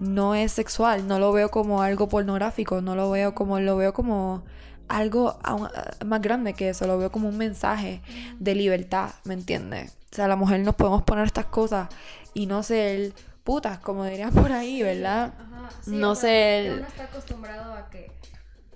no 0.00 0.34
es 0.34 0.52
sexual, 0.52 1.06
no 1.06 1.18
lo 1.18 1.32
veo 1.32 1.50
como 1.50 1.82
algo 1.82 2.08
pornográfico, 2.08 2.80
no 2.80 2.96
lo 2.96 3.10
veo 3.10 3.34
como 3.34 3.60
lo 3.60 3.76
veo 3.76 3.92
como 3.92 4.44
algo 4.88 5.38
aún, 5.42 5.66
eh, 5.66 6.04
más 6.04 6.22
grande 6.22 6.54
que 6.54 6.70
eso, 6.70 6.86
lo 6.86 6.98
veo 6.98 7.12
como 7.12 7.28
un 7.28 7.36
mensaje 7.36 8.02
de 8.38 8.54
libertad, 8.54 9.10
¿me 9.24 9.34
entiendes? 9.34 9.99
O 10.12 10.16
sea, 10.16 10.26
la 10.28 10.36
mujer 10.36 10.60
nos 10.60 10.74
podemos 10.74 11.02
poner 11.02 11.26
estas 11.26 11.46
cosas 11.46 11.88
y 12.34 12.46
no 12.46 12.62
ser 12.62 13.12
putas, 13.44 13.78
como 13.78 14.04
dirían 14.04 14.32
por 14.32 14.50
ahí, 14.52 14.82
¿verdad? 14.82 15.32
Ajá, 15.38 15.70
sí, 15.82 15.90
No 15.92 16.14
el- 16.22 16.78
Uno 16.78 16.86
está 16.88 17.04
acostumbrado 17.04 17.74
a 17.74 17.88
que 17.90 18.10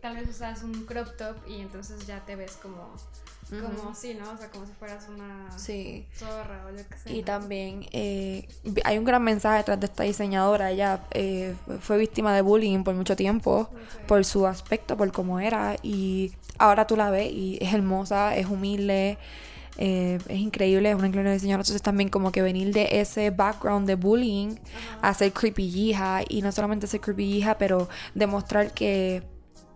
tal 0.00 0.16
vez 0.16 0.28
usas 0.28 0.62
un 0.62 0.84
crop 0.86 1.16
top 1.16 1.36
y 1.48 1.60
entonces 1.60 2.06
ya 2.06 2.20
te 2.24 2.36
ves 2.36 2.52
como, 2.62 2.94
como 3.50 3.94
sí, 3.94 4.14
¿no? 4.14 4.30
O 4.32 4.36
sea, 4.36 4.48
como 4.50 4.64
si 4.66 4.72
fueras 4.72 5.06
una 5.08 5.50
Sí. 5.58 6.06
zorra 6.14 6.66
o 6.66 6.70
lo 6.70 6.76
que 6.88 6.96
sea. 6.98 7.12
Y 7.12 7.22
también 7.22 7.86
eh, 7.92 8.46
hay 8.84 8.98
un 8.98 9.04
gran 9.04 9.22
mensaje 9.22 9.58
detrás 9.58 9.80
de 9.80 9.86
esta 9.86 10.02
diseñadora. 10.04 10.70
Ella 10.70 11.00
eh, 11.12 11.54
fue 11.80 11.98
víctima 11.98 12.34
de 12.34 12.42
bullying 12.42 12.84
por 12.84 12.94
mucho 12.94 13.16
tiempo, 13.16 13.68
por 14.06 14.24
su 14.24 14.46
aspecto, 14.46 14.96
por 14.96 15.10
cómo 15.12 15.40
era. 15.40 15.76
Y 15.82 16.32
ahora 16.58 16.86
tú 16.86 16.96
la 16.96 17.10
ves 17.10 17.30
y 17.32 17.58
es 17.60 17.72
hermosa, 17.74 18.36
es 18.36 18.46
humilde, 18.46 19.18
eh, 19.76 20.18
es 20.28 20.38
increíble, 20.38 20.90
es 20.90 20.96
una 20.96 21.08
increíble 21.08 21.32
diseñadora. 21.32 21.62
Entonces 21.62 21.82
también 21.82 22.08
como 22.08 22.32
que 22.32 22.42
venir 22.42 22.72
de 22.72 23.00
ese 23.00 23.30
background 23.30 23.86
de 23.86 23.96
bullying 23.96 24.56
a 25.02 25.14
ser 25.14 25.32
creepy 25.32 25.64
hija 25.64 26.20
y 26.28 26.42
no 26.42 26.52
solamente 26.52 26.86
ser 26.86 27.00
creepy 27.00 27.24
hija, 27.38 27.58
pero 27.58 27.88
demostrar 28.14 28.72
que 28.72 29.22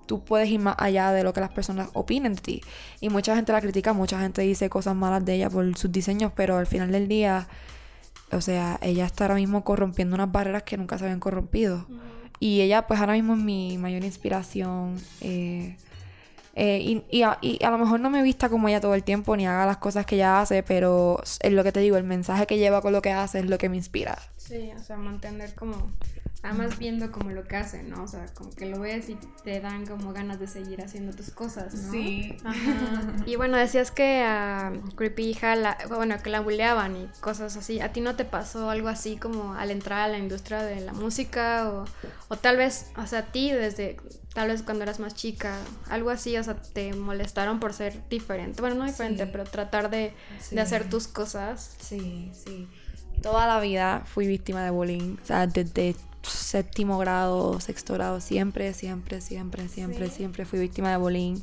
tú 0.06 0.24
puedes 0.24 0.48
ir 0.48 0.60
más 0.60 0.74
allá 0.78 1.12
de 1.12 1.22
lo 1.22 1.32
que 1.32 1.40
las 1.40 1.50
personas 1.50 1.90
opinen 1.92 2.34
de 2.34 2.40
ti. 2.40 2.60
Y 3.00 3.10
mucha 3.10 3.36
gente 3.36 3.52
la 3.52 3.60
critica, 3.60 3.92
mucha 3.92 4.18
gente 4.20 4.42
dice 4.42 4.70
cosas 4.70 4.96
malas 4.96 5.24
de 5.24 5.34
ella 5.34 5.50
por 5.50 5.76
sus 5.76 5.92
diseños, 5.92 6.32
pero 6.34 6.56
al 6.56 6.66
final 6.66 6.90
del 6.90 7.08
día, 7.08 7.46
o 8.32 8.40
sea, 8.40 8.78
ella 8.80 9.04
está 9.04 9.24
ahora 9.24 9.34
mismo 9.34 9.64
corrompiendo 9.64 10.14
unas 10.14 10.32
barreras 10.32 10.62
que 10.62 10.76
nunca 10.76 10.98
se 10.98 11.04
habían 11.04 11.20
corrompido. 11.20 11.86
Y 12.40 12.60
ella, 12.60 12.86
pues 12.86 13.00
ahora 13.00 13.14
mismo 13.14 13.34
es 13.34 13.40
mi 13.40 13.78
mayor 13.78 14.04
inspiración. 14.04 14.96
eh, 15.20 15.76
eh, 16.58 16.80
y, 16.80 17.04
y 17.08 17.22
a, 17.22 17.38
y 17.40 17.64
a 17.64 17.70
lo 17.70 17.78
mejor 17.78 18.00
no 18.00 18.10
me 18.10 18.20
vista 18.20 18.48
como 18.48 18.68
ella 18.68 18.80
todo 18.80 18.94
el 18.94 19.04
tiempo, 19.04 19.36
ni 19.36 19.46
haga 19.46 19.64
las 19.64 19.76
cosas 19.76 20.04
que 20.04 20.16
ella 20.16 20.40
hace, 20.40 20.64
pero 20.64 21.22
es 21.22 21.52
lo 21.52 21.62
que 21.62 21.70
te 21.70 21.78
digo, 21.78 21.96
el 21.96 22.02
mensaje 22.02 22.46
que 22.48 22.58
lleva 22.58 22.82
con 22.82 22.92
lo 22.92 23.00
que 23.00 23.12
hace 23.12 23.38
es 23.38 23.46
lo 23.46 23.58
que 23.58 23.68
me 23.68 23.76
inspira. 23.76 24.18
Sí, 24.36 24.72
o 24.76 24.82
sea, 24.82 24.96
mantener 24.96 25.54
como, 25.54 25.90
además 26.42 26.78
viendo 26.78 27.10
como 27.10 27.30
lo 27.30 27.44
que 27.44 27.56
hacen, 27.56 27.90
¿no? 27.90 28.04
O 28.04 28.08
sea, 28.08 28.26
como 28.34 28.50
que 28.50 28.66
lo 28.66 28.78
ves 28.80 29.08
y 29.08 29.16
te 29.42 29.60
dan 29.60 29.86
como 29.86 30.12
ganas 30.12 30.38
de 30.38 30.46
seguir 30.46 30.80
haciendo 30.82 31.12
tus 31.14 31.30
cosas, 31.30 31.74
¿no? 31.74 31.92
Ajá. 32.48 33.16
Y 33.26 33.34
bueno, 33.36 33.56
decías 33.56 33.90
que 33.90 34.22
a 34.22 34.72
Creepy 34.96 35.24
Hija, 35.30 35.56
la, 35.56 35.76
bueno, 35.88 36.16
que 36.22 36.30
la 36.30 36.40
bulleaban 36.40 36.96
y 36.96 37.08
cosas 37.20 37.56
así. 37.56 37.80
¿A 37.80 37.92
ti 37.92 38.00
no 38.00 38.14
te 38.14 38.24
pasó 38.24 38.70
algo 38.70 38.88
así 38.88 39.16
como 39.16 39.54
al 39.54 39.70
entrar 39.72 40.00
a 40.00 40.08
la 40.08 40.18
industria 40.18 40.62
de 40.62 40.80
la 40.80 40.92
música? 40.92 41.68
O, 41.70 41.84
o 42.28 42.36
tal 42.36 42.56
vez, 42.56 42.86
o 42.96 43.06
sea, 43.06 43.18
a 43.20 43.26
ti 43.32 43.50
desde, 43.50 43.96
tal 44.32 44.48
vez 44.48 44.62
cuando 44.62 44.84
eras 44.84 45.00
más 45.00 45.14
chica, 45.14 45.56
algo 45.90 46.10
así, 46.10 46.36
o 46.36 46.44
sea, 46.44 46.54
te 46.54 46.92
molestaron 46.94 47.58
por 47.58 47.72
ser 47.72 48.08
diferente. 48.08 48.60
Bueno, 48.60 48.76
no 48.76 48.84
diferente, 48.84 49.24
Sí. 49.24 49.28
pero 49.32 49.42
tratar 49.44 49.90
de, 49.90 50.12
Sí. 50.40 50.54
de 50.54 50.60
hacer 50.60 50.88
tus 50.88 51.08
cosas. 51.08 51.76
Sí, 51.80 52.30
sí. 52.32 52.68
Toda 53.22 53.48
la 53.48 53.58
vida 53.58 54.04
fui 54.06 54.28
víctima 54.28 54.62
de 54.62 54.70
bullying. 54.70 55.16
O 55.20 55.26
sea, 55.26 55.48
desde 55.48 55.96
séptimo 56.22 56.98
grado, 56.98 57.60
sexto 57.60 57.94
grado, 57.94 58.20
siempre, 58.20 58.72
siempre, 58.74 59.20
siempre, 59.20 59.68
siempre, 59.68 60.10
siempre 60.10 60.44
fui 60.44 60.58
víctima 60.58 60.90
de 60.90 60.96
bullying. 60.96 61.36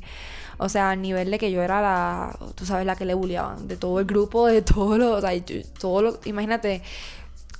O 0.58 0.68
sea, 0.68 0.90
a 0.90 0.96
nivel 0.96 1.30
de 1.30 1.38
que 1.38 1.50
yo 1.50 1.62
era 1.62 1.80
la, 1.82 2.38
tú 2.54 2.64
sabes, 2.66 2.86
la 2.86 2.96
que 2.96 3.04
le 3.04 3.14
bulleaban. 3.14 3.68
De 3.68 3.76
todo 3.76 4.00
el 4.00 4.06
grupo, 4.06 4.46
de 4.46 4.62
todos 4.62 4.98
los, 4.98 5.18
o 5.18 5.20
sea, 5.20 5.34
yo- 5.34 5.62
todo 5.78 6.02
lo, 6.02 6.20
imagínate, 6.24 6.82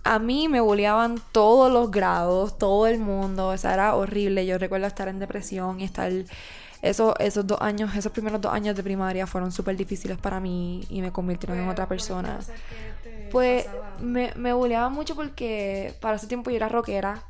a 0.04 0.18
mí 0.18 0.48
me 0.48 0.60
bulleaban 0.60 1.20
todos 1.32 1.70
los 1.72 1.90
grados, 1.90 2.56
todo 2.58 2.86
el 2.86 2.98
mundo, 3.00 3.48
o 3.48 3.58
sea, 3.58 3.74
era 3.74 3.94
horrible. 3.96 4.46
Yo 4.46 4.56
recuerdo 4.58 4.86
estar 4.86 5.08
en 5.08 5.18
depresión 5.18 5.80
y 5.80 5.84
estar... 5.84 6.10
Esos, 6.82 7.14
esos 7.18 7.44
dos 7.46 7.58
años, 7.62 7.96
esos 7.96 8.12
primeros 8.12 8.40
dos 8.40 8.52
años 8.52 8.76
de 8.76 8.82
primaria 8.82 9.26
fueron 9.26 9.50
súper 9.50 9.76
difíciles 9.76 10.18
para 10.18 10.38
mí 10.40 10.84
y 10.90 11.00
me 11.00 11.10
convirtieron 11.10 11.58
en 11.58 11.68
otra 11.68 11.88
persona. 11.88 12.38
Pues 13.36 13.66
me, 14.00 14.32
me 14.34 14.54
mucho 14.88 15.14
porque 15.14 15.92
para 16.00 16.16
ese 16.16 16.26
tiempo 16.26 16.48
yo 16.48 16.56
era 16.56 16.70
rockera. 16.70 17.22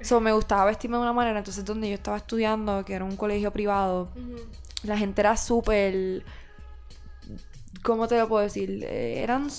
So, 0.00 0.18
me 0.18 0.32
gustaba 0.32 0.64
vestirme 0.64 0.96
de 0.96 1.02
una 1.02 1.12
manera. 1.12 1.40
Entonces, 1.40 1.62
donde 1.62 1.90
yo 1.90 1.94
estaba 1.94 2.16
estudiando, 2.16 2.82
que 2.86 2.94
era 2.94 3.04
un 3.04 3.18
colegio 3.18 3.50
privado, 3.50 4.08
la 4.82 4.96
gente 4.96 5.20
era 5.20 5.36
súper. 5.36 6.24
¿Cómo 7.82 8.08
te 8.08 8.18
lo 8.18 8.28
puedo 8.28 8.42
decir? 8.42 8.82
Eh, 8.82 9.22
eran. 9.22 9.50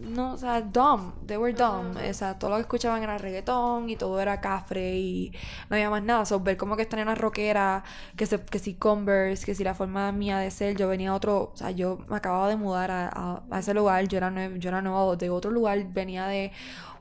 No, 0.00 0.34
o 0.34 0.36
sea, 0.36 0.60
dumb. 0.62 1.12
They 1.26 1.36
were 1.36 1.52
dumb. 1.52 1.96
O 1.96 2.14
sea, 2.14 2.38
todo 2.38 2.50
lo 2.50 2.56
que 2.56 2.62
escuchaban 2.62 3.02
era 3.02 3.18
reggaetón 3.18 3.90
y 3.90 3.96
todo 3.96 4.20
era 4.20 4.40
cafre 4.40 4.96
y 4.96 5.32
no 5.68 5.76
había 5.76 5.90
más 5.90 6.02
nada. 6.04 6.24
So, 6.24 6.38
ver 6.40 6.56
como 6.56 6.76
que 6.76 6.82
esta 6.82 6.96
nena 6.96 7.14
rockera, 7.16 7.82
que, 8.16 8.24
se, 8.26 8.40
que 8.44 8.58
si 8.60 8.74
Converse, 8.74 9.44
que 9.44 9.54
si 9.56 9.64
la 9.64 9.74
forma 9.74 10.12
mía 10.12 10.38
de 10.38 10.50
ser, 10.52 10.76
yo 10.76 10.86
venía 10.88 11.10
a 11.10 11.14
otro. 11.14 11.50
O 11.52 11.56
sea, 11.56 11.72
yo 11.72 11.98
me 12.08 12.16
acababa 12.16 12.48
de 12.48 12.56
mudar 12.56 12.90
a, 12.92 13.08
a- 13.08 13.42
a 13.50 13.58
ese 13.58 13.74
lugar. 13.74 14.06
Yo 14.06 14.18
era, 14.18 14.30
nue- 14.30 14.58
yo 14.58 14.68
era 14.68 14.82
nueva 14.82 15.16
de 15.16 15.30
otro 15.30 15.50
lugar. 15.50 15.82
Venía 15.92 16.26
de 16.28 16.52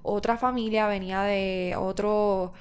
otra 0.04 0.38
familia, 0.38 0.88
venía 0.88 1.22
de 1.22 1.76
otro 1.78 2.54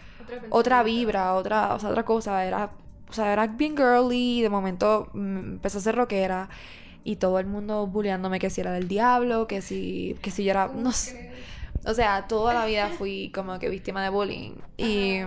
otra 0.51 0.83
vibra, 0.83 1.35
otra, 1.35 1.75
o 1.75 1.79
sea, 1.79 1.91
otra 1.91 2.05
cosa, 2.05 2.45
era, 2.45 2.71
o 3.09 3.13
sea, 3.13 3.33
era 3.33 3.47
bien 3.47 3.77
girly, 3.77 4.39
y 4.39 4.43
de 4.43 4.51
momento 4.51 5.09
mm, 5.15 5.39
empezó 5.55 5.79
a 5.79 5.81
ser 5.81 5.97
rockera 5.97 6.49
y 7.07 7.17
todo 7.17 7.39
el 7.39 7.47
mundo 7.47 7.87
bulleándome 7.87 8.39
que 8.41 8.51
si 8.51 8.61
era 8.61 8.73
del 8.73 8.89
diablo, 8.89 9.47
que 9.47 9.63
si, 9.63 10.17
que 10.23 10.31
si 10.33 10.43
yo 10.45 10.51
era, 10.51 10.69
no 10.75 10.91
sé, 10.93 11.31
o 11.87 11.95
sea, 11.95 12.27
toda 12.27 12.53
la 12.53 12.67
vida 12.67 12.89
fui 12.89 13.31
como 13.35 13.59
que 13.61 13.69
víctima 13.69 14.03
de 14.03 14.11
bullying 14.11 14.55
y 14.77 15.21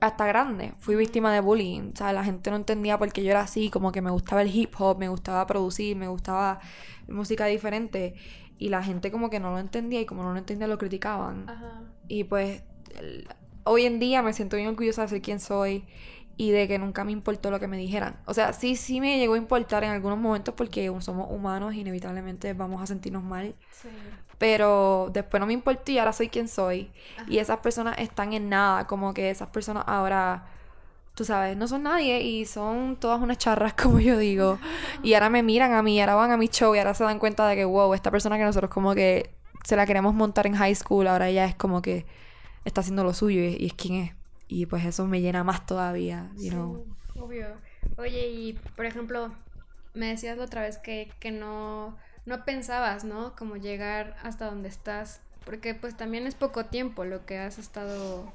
hasta 0.00 0.26
grande 0.26 0.74
fui 0.78 0.94
víctima 0.94 1.32
de 1.32 1.40
bullying, 1.40 1.90
o 1.92 1.96
sea, 1.96 2.12
la 2.12 2.22
gente 2.24 2.50
no 2.50 2.56
entendía 2.56 2.98
por 2.98 3.12
qué 3.12 3.24
yo 3.24 3.30
era 3.30 3.40
así, 3.40 3.68
como 3.70 3.90
que 3.90 4.00
me 4.00 4.10
gustaba 4.10 4.42
el 4.42 4.54
hip 4.54 4.72
hop, 4.78 4.98
me 4.98 5.08
gustaba 5.08 5.44
producir, 5.46 5.96
me 5.96 6.06
gustaba 6.08 6.60
música 7.08 7.46
diferente. 7.46 8.14
Y 8.60 8.70
la 8.70 8.82
gente 8.82 9.10
como 9.12 9.30
que 9.30 9.38
no 9.40 9.52
lo 9.52 9.58
entendía 9.60 10.00
y 10.00 10.06
como 10.06 10.22
no 10.24 10.32
lo 10.32 10.38
entendía 10.38 10.66
lo 10.66 10.78
criticaban. 10.78 11.48
Ajá. 11.48 11.82
Y 12.08 12.24
pues 12.24 12.62
el- 12.98 13.28
hoy 13.64 13.86
en 13.86 13.98
día 14.00 14.22
me 14.22 14.32
siento 14.32 14.56
bien 14.56 14.68
orgullosa 14.68 15.02
de 15.02 15.08
ser 15.08 15.22
quien 15.22 15.40
soy 15.40 15.84
y 16.38 16.52
de 16.52 16.68
que 16.68 16.78
nunca 16.78 17.02
me 17.02 17.10
importó 17.10 17.50
lo 17.50 17.58
que 17.58 17.66
me 17.66 17.76
dijeran. 17.76 18.16
O 18.24 18.32
sea, 18.32 18.52
sí, 18.52 18.76
sí 18.76 19.00
me 19.00 19.18
llegó 19.18 19.34
a 19.34 19.38
importar 19.38 19.82
en 19.82 19.90
algunos 19.90 20.18
momentos 20.18 20.54
porque 20.54 20.90
somos 21.00 21.26
humanos 21.30 21.74
y 21.74 21.80
inevitablemente 21.80 22.54
vamos 22.54 22.80
a 22.80 22.86
sentirnos 22.86 23.24
mal. 23.24 23.56
Sí. 23.72 23.88
Pero 24.38 25.10
después 25.12 25.40
no 25.40 25.46
me 25.48 25.52
importó 25.52 25.90
y 25.90 25.98
ahora 25.98 26.12
soy 26.12 26.28
quien 26.28 26.46
soy. 26.46 26.92
Y 27.26 27.38
esas 27.38 27.58
personas 27.58 27.98
están 27.98 28.32
en 28.34 28.48
nada, 28.48 28.86
como 28.86 29.12
que 29.14 29.30
esas 29.30 29.48
personas 29.48 29.82
ahora, 29.88 30.46
tú 31.16 31.24
sabes, 31.24 31.56
no 31.56 31.66
son 31.66 31.82
nadie 31.82 32.20
y 32.20 32.46
son 32.46 32.94
todas 32.94 33.20
unas 33.20 33.38
charras, 33.38 33.74
como 33.82 33.98
yo 33.98 34.16
digo. 34.16 34.60
Y 35.02 35.14
ahora 35.14 35.30
me 35.30 35.42
miran 35.42 35.72
a 35.72 35.82
mí, 35.82 36.00
ahora 36.00 36.14
van 36.14 36.30
a 36.30 36.36
mi 36.36 36.46
show 36.46 36.72
y 36.72 36.78
ahora 36.78 36.94
se 36.94 37.02
dan 37.02 37.18
cuenta 37.18 37.48
de 37.48 37.56
que, 37.56 37.64
wow, 37.64 37.94
esta 37.94 38.12
persona 38.12 38.38
que 38.38 38.44
nosotros 38.44 38.70
como 38.70 38.94
que 38.94 39.34
se 39.64 39.74
la 39.74 39.86
queremos 39.86 40.14
montar 40.14 40.46
en 40.46 40.54
high 40.54 40.76
school, 40.76 41.08
ahora 41.08 41.28
ella 41.28 41.46
es 41.46 41.56
como 41.56 41.82
que 41.82 42.06
está 42.64 42.80
haciendo 42.82 43.02
lo 43.02 43.12
suyo 43.12 43.40
y, 43.40 43.56
y 43.58 43.66
es 43.66 43.74
quien 43.74 43.94
es. 44.04 44.17
Y 44.48 44.66
pues 44.66 44.84
eso 44.84 45.06
me 45.06 45.20
llena 45.20 45.44
más 45.44 45.66
todavía, 45.66 46.30
you 46.36 46.50
know. 46.50 46.86
Obvio. 47.14 47.46
Oye, 47.98 48.28
y 48.28 48.52
por 48.76 48.86
ejemplo, 48.86 49.32
me 49.94 50.06
decías 50.06 50.38
la 50.38 50.44
otra 50.44 50.62
vez 50.62 50.78
que, 50.78 51.12
que 51.20 51.30
no, 51.30 51.96
no 52.24 52.44
pensabas, 52.44 53.04
¿no? 53.04 53.36
Como 53.36 53.56
llegar 53.56 54.16
hasta 54.22 54.46
donde 54.46 54.68
estás. 54.68 55.20
Porque 55.44 55.74
pues 55.74 55.96
también 55.96 56.26
es 56.26 56.34
poco 56.34 56.66
tiempo 56.66 57.04
lo 57.04 57.24
que 57.24 57.38
has 57.38 57.58
estado 57.58 58.32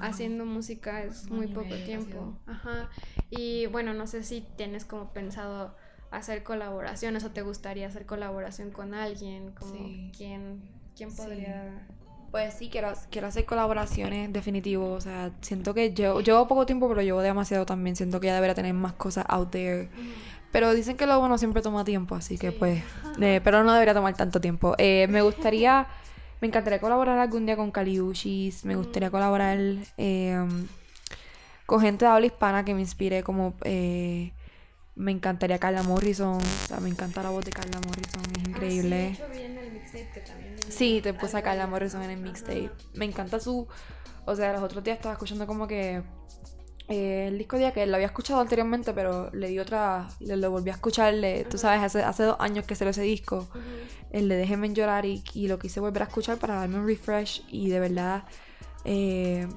haciendo 0.00 0.44
música, 0.44 1.02
es 1.02 1.30
muy 1.30 1.46
poco 1.46 1.74
tiempo. 1.86 2.36
Ajá. 2.46 2.90
Y 3.30 3.66
bueno, 3.66 3.94
no 3.94 4.06
sé 4.06 4.22
si 4.22 4.46
tienes 4.56 4.84
como 4.84 5.12
pensado 5.14 5.74
hacer 6.10 6.42
colaboraciones 6.42 7.24
o 7.24 7.30
te 7.30 7.40
gustaría 7.40 7.86
hacer 7.86 8.04
colaboración 8.04 8.70
con 8.70 8.92
alguien, 8.92 9.52
como 9.52 9.72
quién, 10.14 10.60
quién 10.94 11.14
podría... 11.16 11.88
Pues 12.32 12.54
sí, 12.54 12.70
quiero, 12.70 12.90
quiero 13.10 13.26
hacer 13.26 13.44
colaboraciones, 13.44 14.32
definitivo. 14.32 14.94
O 14.94 15.00
sea, 15.02 15.32
siento 15.42 15.74
que 15.74 15.92
yo 15.92 16.18
llevo 16.20 16.48
poco 16.48 16.64
tiempo, 16.64 16.88
pero 16.88 17.02
llevo 17.02 17.20
demasiado 17.20 17.66
también. 17.66 17.94
Siento 17.94 18.20
que 18.20 18.28
ya 18.28 18.34
debería 18.34 18.54
tener 18.54 18.72
más 18.72 18.94
cosas 18.94 19.26
out 19.28 19.50
there. 19.50 19.90
Pero 20.50 20.72
dicen 20.72 20.96
que 20.96 21.04
lo 21.06 21.20
bueno 21.20 21.36
siempre 21.36 21.60
toma 21.60 21.84
tiempo, 21.84 22.14
así 22.14 22.38
que 22.38 22.50
pues... 22.50 22.82
eh, 23.20 23.42
pero 23.44 23.62
no 23.64 23.72
debería 23.74 23.92
tomar 23.92 24.16
tanto 24.16 24.40
tiempo. 24.40 24.74
Eh, 24.78 25.06
me 25.10 25.20
gustaría... 25.28 25.86
Me 26.40 26.48
encantaría 26.48 26.80
colaborar 26.80 27.18
algún 27.18 27.44
día 27.44 27.54
con 27.56 27.70
Caliushis. 27.70 28.64
Me 28.64 28.76
gustaría 28.76 29.10
colaborar 29.10 29.58
eh, 29.98 30.38
con 31.66 31.80
gente 31.82 32.06
de 32.06 32.10
habla 32.10 32.26
hispana 32.26 32.64
que 32.64 32.72
me 32.72 32.80
inspire 32.80 33.22
como... 33.22 33.52
eh, 33.64 34.32
me 34.94 35.12
encantaría 35.12 35.58
Carla 35.58 35.82
Morrison. 35.82 36.36
O 36.36 36.66
sea, 36.68 36.80
me 36.80 36.88
encanta 36.88 37.22
la 37.22 37.30
voz 37.30 37.44
de 37.44 37.50
Carla 37.50 37.78
Morrison. 37.86 38.22
Es 38.36 38.48
increíble. 38.48 39.12
Ah, 39.12 39.14
sí, 39.14 39.38
de 39.38 39.46
hecho, 39.46 39.60
el 39.60 39.72
mixtape 39.72 40.10
que 40.14 40.20
también 40.20 40.56
viene 40.56 40.72
Sí, 40.72 41.00
te 41.02 41.14
puse 41.14 41.36
a 41.36 41.42
Carla 41.42 41.66
Morrison 41.66 42.02
en 42.02 42.10
el 42.10 42.20
mixtape. 42.20 42.70
Me 42.94 43.04
encanta 43.04 43.40
su. 43.40 43.66
O 44.24 44.36
sea, 44.36 44.52
los 44.52 44.62
otros 44.62 44.84
días 44.84 44.96
estaba 44.98 45.14
escuchando 45.14 45.46
como 45.46 45.66
que. 45.66 46.02
eh, 46.88 47.26
el 47.28 47.38
disco 47.38 47.56
día 47.56 47.72
que 47.72 47.86
lo 47.86 47.94
había 47.96 48.06
escuchado 48.06 48.40
anteriormente, 48.40 48.92
pero 48.92 49.30
le 49.32 49.48
di 49.48 49.58
otra. 49.58 50.08
Le, 50.20 50.36
lo 50.36 50.50
volví 50.50 50.70
a 50.70 50.74
escuchar. 50.74 51.14
le- 51.14 51.44
tú 51.44 51.58
sabes, 51.58 51.80
hace, 51.82 52.02
hace 52.02 52.22
dos 52.24 52.36
años 52.38 52.64
que 52.66 52.74
salió 52.74 52.90
ese 52.90 53.02
disco. 53.02 53.48
El 54.10 54.28
de 54.28 54.36
Déjenme 54.36 54.72
llorar 54.74 55.06
y, 55.06 55.24
y 55.32 55.48
lo 55.48 55.58
quise 55.58 55.80
volver 55.80 56.02
a 56.02 56.06
escuchar 56.06 56.36
para 56.38 56.56
darme 56.56 56.78
un 56.78 56.86
refresh. 56.86 57.44
Y 57.48 57.70
de 57.70 57.80
verdad. 57.80 58.24
eh, 58.84 59.48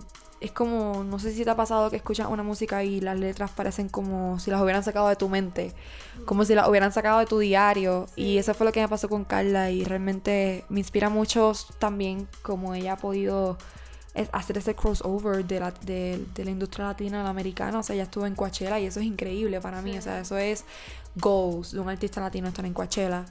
es 0.45 0.51
como. 0.51 1.03
No 1.03 1.19
sé 1.19 1.31
si 1.33 1.43
te 1.43 1.49
ha 1.49 1.55
pasado 1.55 1.89
que 1.89 1.97
escuchas 1.97 2.27
una 2.29 2.43
música 2.43 2.83
y 2.83 3.01
las 3.01 3.19
letras 3.19 3.51
parecen 3.51 3.89
como 3.89 4.39
si 4.39 4.49
las 4.51 4.61
hubieran 4.61 4.83
sacado 4.83 5.07
de 5.09 5.15
tu 5.15 5.29
mente. 5.29 5.73
Como 6.25 6.45
si 6.45 6.55
las 6.55 6.67
hubieran 6.69 6.91
sacado 6.91 7.19
de 7.19 7.25
tu 7.25 7.39
diario. 7.39 8.07
Y 8.15 8.37
eso 8.37 8.53
fue 8.53 8.65
lo 8.65 8.71
que 8.71 8.81
me 8.81 8.87
pasó 8.87 9.09
con 9.09 9.25
Carla. 9.25 9.71
Y 9.71 9.83
realmente 9.83 10.65
me 10.69 10.79
inspira 10.79 11.09
mucho 11.09 11.51
también 11.79 12.27
como 12.41 12.73
ella 12.73 12.93
ha 12.93 12.97
podido 12.97 13.57
es- 14.13 14.29
hacer 14.31 14.57
ese 14.57 14.75
crossover 14.75 15.43
de 15.45 15.59
la, 15.59 15.71
de, 15.71 16.25
de 16.33 16.45
la 16.45 16.51
industria 16.51 16.85
latina 16.87 17.21
a 17.21 17.23
la 17.23 17.29
americana. 17.29 17.79
O 17.79 17.83
sea, 17.83 17.93
ella 17.95 18.03
estuvo 18.03 18.25
en 18.25 18.35
Coachella 18.35 18.79
y 18.79 18.85
eso 18.85 18.99
es 18.99 19.05
increíble 19.05 19.59
para 19.61 19.81
mí. 19.81 19.97
O 19.97 20.01
sea, 20.01 20.19
eso 20.21 20.37
es 20.37 20.63
goals 21.15 21.71
de 21.73 21.79
un 21.79 21.89
artista 21.89 22.21
latino 22.21 22.47
estar 22.47 22.65
en 22.65 22.73
Coachella. 22.73 23.25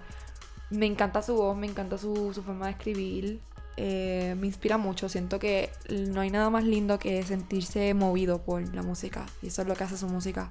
Me 0.70 0.86
encanta 0.86 1.22
su 1.22 1.34
voz, 1.36 1.56
me 1.56 1.66
encanta 1.66 1.98
su, 1.98 2.32
su 2.34 2.42
forma 2.42 2.66
de 2.66 2.72
escribir. 2.72 3.40
Eh, 3.76 4.36
me 4.38 4.46
inspira 4.46 4.78
mucho. 4.78 5.08
Siento 5.08 5.38
que 5.38 5.70
no 5.90 6.20
hay 6.20 6.30
nada 6.30 6.50
más 6.50 6.64
lindo 6.64 6.98
que 6.98 7.22
sentirse 7.22 7.94
movido 7.94 8.42
por 8.42 8.74
la 8.74 8.82
música. 8.82 9.26
Y 9.42 9.48
eso 9.48 9.62
es 9.62 9.68
lo 9.68 9.74
que 9.74 9.84
hace 9.84 9.96
su 9.96 10.08
música. 10.08 10.50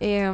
Eh, 0.00 0.32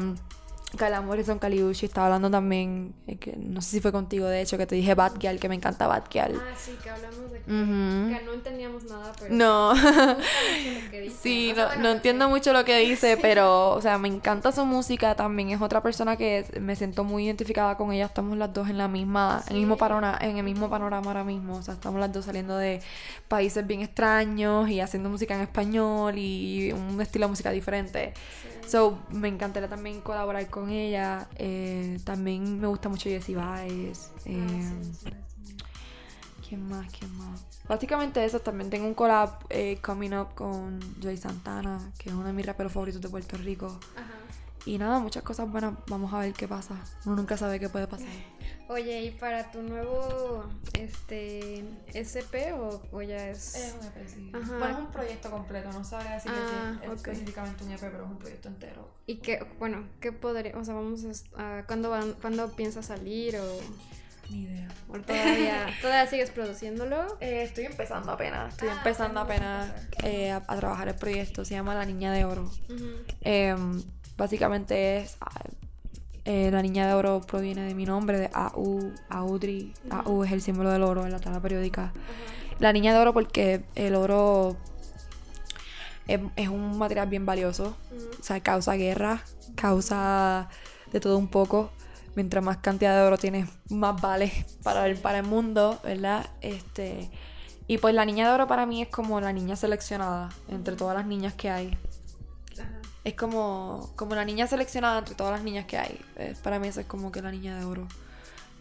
Carla 0.76 1.00
Morrison 1.00 1.38
Caliucci 1.38 1.86
estaba 1.86 2.06
hablando 2.06 2.30
también, 2.30 2.94
eh, 3.06 3.16
que 3.16 3.36
no 3.36 3.60
sé 3.62 3.70
si 3.70 3.80
fue 3.80 3.92
contigo 3.92 4.26
de 4.26 4.40
hecho, 4.40 4.58
que 4.58 4.66
te 4.66 4.74
dije 4.74 4.94
Bad 4.94 5.12
Girl, 5.20 5.38
que 5.38 5.48
me 5.48 5.54
encanta 5.54 5.86
Bad 5.86 6.04
Girl. 6.10 6.36
Ah, 6.36 6.54
sí, 6.56 6.72
que 6.82 6.90
hablamos 6.90 7.30
de 7.30 7.40
que, 7.40 7.52
Ujú. 7.52 8.18
que 8.18 8.24
no 8.24 8.32
entendíamos 8.32 8.84
nada, 8.84 9.12
pero... 9.18 9.34
No. 9.34 9.72
que. 10.90 11.10
Sí, 11.10 11.52
O 11.52 11.54
sea, 11.54 11.64
no, 11.64 11.68
bueno, 11.70 11.82
no 11.82 11.90
entiendo 11.90 12.28
mucho 12.28 12.52
lo 12.52 12.64
que 12.64 12.78
dice, 12.78 13.18
pero, 13.20 13.70
o 13.70 13.80
sea, 13.80 13.98
me 13.98 14.08
encanta 14.08 14.52
su 14.52 14.64
música 14.64 15.14
también. 15.14 15.50
Es 15.50 15.60
otra 15.60 15.82
persona 15.82 16.16
que 16.16 16.44
me 16.60 16.76
siento 16.76 17.04
muy 17.04 17.26
identificada 17.26 17.76
con 17.76 17.92
ella. 17.92 18.06
Estamos 18.06 18.36
las 18.36 18.52
dos 18.52 18.68
en 18.68 18.78
la 18.78 18.88
misma, 18.88 19.42
en 19.48 19.54
el 19.54 19.60
mismo 19.60 19.76
panorama, 19.76 20.18
en 20.20 20.38
el 20.38 20.44
mismo 20.44 20.68
panorama 20.68 21.06
ahora 21.08 21.24
mismo. 21.24 21.56
O 21.56 21.62
sea, 21.62 21.74
estamos 21.74 22.00
las 22.00 22.12
dos 22.12 22.24
saliendo 22.24 22.56
de 22.56 22.80
países 23.28 23.66
bien 23.66 23.82
extraños 23.82 24.68
y 24.68 24.80
haciendo 24.80 25.08
música 25.08 25.34
en 25.34 25.42
español 25.42 26.18
y 26.18 26.72
un 26.72 27.00
estilo 27.00 27.26
de 27.26 27.30
música 27.30 27.50
diferente. 27.50 28.14
So, 28.66 28.98
me 29.10 29.28
encantaría 29.28 29.68
también 29.68 30.00
colaborar 30.00 30.48
con 30.48 30.63
ella. 30.70 31.29
Eh, 31.37 31.98
también 32.05 32.61
me 32.61 32.66
gusta 32.66 32.88
mucho 32.88 33.09
Jessie 33.09 33.37
Baez. 33.37 34.11
Eh, 34.24 34.72
¿Quién 36.46 36.68
más? 36.68 36.90
¿Quién 36.92 37.16
más? 37.16 37.44
Básicamente 37.68 38.24
eso. 38.24 38.40
También 38.40 38.70
tengo 38.70 38.87
un 38.87 38.94
collab 38.94 39.38
eh, 39.50 39.79
coming 39.83 40.12
up 40.12 40.35
con 40.35 40.81
Joy 41.00 41.16
Santana, 41.16 41.92
que 41.98 42.11
es 42.11 42.14
uno 42.14 42.27
de 42.27 42.33
mis 42.33 42.46
raperos 42.46 42.72
favoritos 42.72 43.00
de 43.00 43.09
Puerto 43.09 43.37
Rico. 43.37 43.66
Ajá. 43.96 44.24
Y 44.66 44.79
nada, 44.79 44.98
muchas 44.98 45.22
cosas 45.22 45.50
buenas. 45.50 45.74
Vamos 45.88 46.12
a 46.14 46.20
ver 46.20 46.33
qué 46.33 46.48
pasa. 46.48 46.74
Uno 47.05 47.16
nunca 47.16 47.37
sabe 47.37 47.61
qué 47.61 47.68
puede 47.68 47.87
pasar. 47.87 48.09
Oye, 48.68 49.03
¿y 49.03 49.11
para 49.11 49.50
tu 49.50 49.61
nuevo 49.62 50.44
este 50.72 51.64
SP 51.92 52.53
o, 52.55 52.81
o 52.92 53.03
ya 53.03 53.29
es...? 53.29 53.74
un 53.81 53.87
EP, 53.87 54.09
sí. 54.09 54.33
Ajá. 54.35 54.59
Bueno, 54.59 54.74
es 54.74 54.79
un 54.81 54.90
proyecto 54.90 55.31
completo. 55.31 55.70
No 55.72 55.85
sabría 55.85 56.12
decir 56.14 56.31
Ah, 56.35 56.72
que 56.72 56.79
sí, 56.79 56.85
es 56.85 56.88
ok. 56.90 56.96
específicamente 57.09 57.64
un 57.64 57.72
EP, 57.72 57.81
pero 57.81 58.05
es 58.05 58.11
un 58.11 58.18
proyecto 58.18 58.48
entero. 58.48 58.88
Y 59.07 59.16
que, 59.16 59.46
bueno, 59.59 59.87
¿qué 60.00 60.12
podría...? 60.12 60.57
O 60.57 60.64
sea, 60.64 60.74
vamos 60.74 61.05
a... 61.37 61.64
¿cuándo, 61.66 61.90
van, 61.90 62.14
¿Cuándo 62.14 62.50
piensas 62.57 62.87
salir 62.87 63.37
o, 63.37 63.61
Ni 64.31 64.44
idea. 64.44 64.68
o 64.88 64.98
todavía, 64.98 65.66
todavía 65.83 66.07
sigues 66.07 66.31
produciéndolo? 66.31 67.18
Eh, 67.20 67.42
estoy 67.42 67.66
empezando 67.66 68.12
apenas. 68.12 68.55
Estoy 68.55 68.68
Ah, 68.70 68.77
empezando 68.79 69.20
apenas 69.20 69.70
eh, 70.03 70.31
a, 70.31 70.37
a 70.46 70.57
trabajar 70.57 70.88
el 70.88 70.94
proyecto. 70.94 71.44
Se 71.44 71.53
llama 71.55 71.74
La 71.74 71.85
Niña 71.85 72.12
de 72.12 72.24
Oro. 72.24 72.50
Em, 73.20 73.83
básicamente 74.16 74.96
es. 74.98 75.18
Eh, 76.24 76.50
la 76.50 76.62
niña 76.62 76.87
de 76.87 76.94
oro 76.94 77.20
proviene 77.20 77.62
de 77.62 77.74
mi 77.74 77.84
nombre, 77.84 78.18
de 78.18 78.30
AU, 78.32 78.92
Audrey. 79.10 79.74
AU 79.90 80.24
es 80.24 80.32
el 80.32 80.40
símbolo 80.40 80.70
del 80.70 80.82
oro 80.82 81.04
en 81.04 81.12
la 81.12 81.20
tabla 81.20 81.40
periódica. 81.40 81.92
La 82.58 82.72
niña 82.72 82.94
de 82.94 82.98
oro 82.98 83.12
porque 83.12 83.64
el 83.74 83.94
oro 83.94 84.56
es, 86.06 86.20
es 86.37 86.48
un 86.48 86.78
material 86.78 87.08
bien 87.08 87.26
valioso. 87.26 87.76
O 88.18 88.22
sea, 88.22 88.40
causa 88.40 88.74
guerra, 88.74 89.22
causa 89.54 90.48
de 90.92 91.00
todo 91.00 91.18
un 91.18 91.28
poco. 91.28 91.70
Mientras 92.14 92.44
más 92.44 92.58
cantidad 92.58 92.96
de 92.96 93.02
oro 93.06 93.18
tienes, 93.18 93.48
más 93.68 94.00
vale 94.00 94.46
para 94.62 94.87
el, 94.87 94.96
para 94.96 95.18
el 95.18 95.26
mundo, 95.26 95.80
¿verdad? 95.82 96.30
Este, 96.40 97.10
y 97.66 97.78
pues 97.78 97.94
la 97.94 98.04
niña 98.04 98.28
de 98.28 98.34
oro 98.34 98.46
para 98.46 98.66
mí 98.66 98.82
es 98.82 98.88
como 98.88 99.20
la 99.20 99.32
niña 99.32 99.56
seleccionada 99.56 100.28
entre 100.48 100.76
todas 100.76 100.96
las 100.96 101.06
niñas 101.06 101.34
que 101.34 101.50
hay. 101.50 101.76
Es 103.04 103.14
como, 103.14 103.92
como 103.96 104.14
la 104.14 104.24
niña 104.24 104.46
seleccionada 104.46 104.98
entre 104.98 105.14
todas 105.14 105.32
las 105.32 105.42
niñas 105.42 105.66
que 105.66 105.76
hay. 105.76 106.00
Eh, 106.16 106.34
para 106.42 106.58
mí 106.58 106.68
eso 106.68 106.80
es 106.80 106.86
como 106.86 107.12
que 107.12 107.20
la 107.20 107.30
niña 107.30 107.58
de 107.58 107.64
oro. 107.64 107.86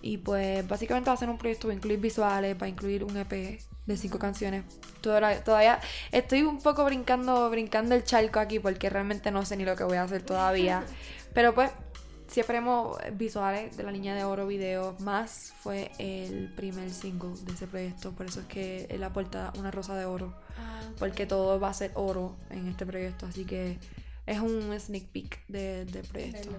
Y 0.02 0.18
pues 0.18 0.68
básicamente 0.68 1.10
va 1.10 1.14
a 1.14 1.18
ser 1.18 1.30
un 1.30 1.38
proyecto, 1.38 1.68
va 1.68 1.74
a 1.74 1.78
incluir 1.78 1.98
visuales, 1.98 2.58
va 2.62 2.66
a 2.66 2.70
incluir 2.70 3.06
un 3.06 3.16
EP 3.16 3.32
de 3.86 3.98
cinco 3.98 4.20
canciones. 4.20 4.66
Todavía, 5.00 5.42
todavía 5.42 5.80
estoy 6.12 6.42
un 6.42 6.62
poco 6.62 6.84
brincando, 6.84 7.50
brincando 7.50 7.96
el 7.96 8.04
charco 8.04 8.40
aquí 8.40 8.60
porque 8.60 8.90
realmente 8.90 9.32
no 9.32 9.46
sé 9.46 9.56
ni 9.56 9.64
lo 9.64 9.78
que 9.78 9.86
voy 9.86 9.96
a 9.96 10.04
hacer 10.04 10.22
todavía. 10.22 10.84
Pero 11.34 11.56
pues, 11.56 11.72
si 12.28 12.42
esperemos 12.42 12.98
visuales 13.14 13.78
de 13.78 13.84
la 13.84 13.94
niña 13.94 14.14
de 14.14 14.26
oro 14.26 14.46
video, 14.46 14.96
más 15.00 15.54
fue 15.62 15.92
el 16.00 16.52
primer 16.54 16.90
single 16.90 17.36
de 17.44 17.54
ese 17.54 17.68
proyecto. 17.68 18.12
Por 18.12 18.26
eso 18.26 18.42
es 18.42 18.48
que 18.48 18.88
él 18.90 19.04
aporta 19.04 19.54
una 19.58 19.72
rosa 19.72 19.96
de 19.96 20.04
oro 20.04 20.34
porque 21.00 21.26
todo 21.26 21.60
va 21.60 21.70
a 21.70 21.74
ser 21.74 21.92
oro 21.96 22.36
en 22.50 22.68
este 22.68 22.86
proyecto, 22.86 23.26
así 23.26 23.46
que 23.46 23.78
es 24.26 24.40
un 24.40 24.78
sneak 24.80 25.08
peek 25.08 25.46
de- 25.48 25.86
del 25.86 26.06
proyecto. 26.08 26.50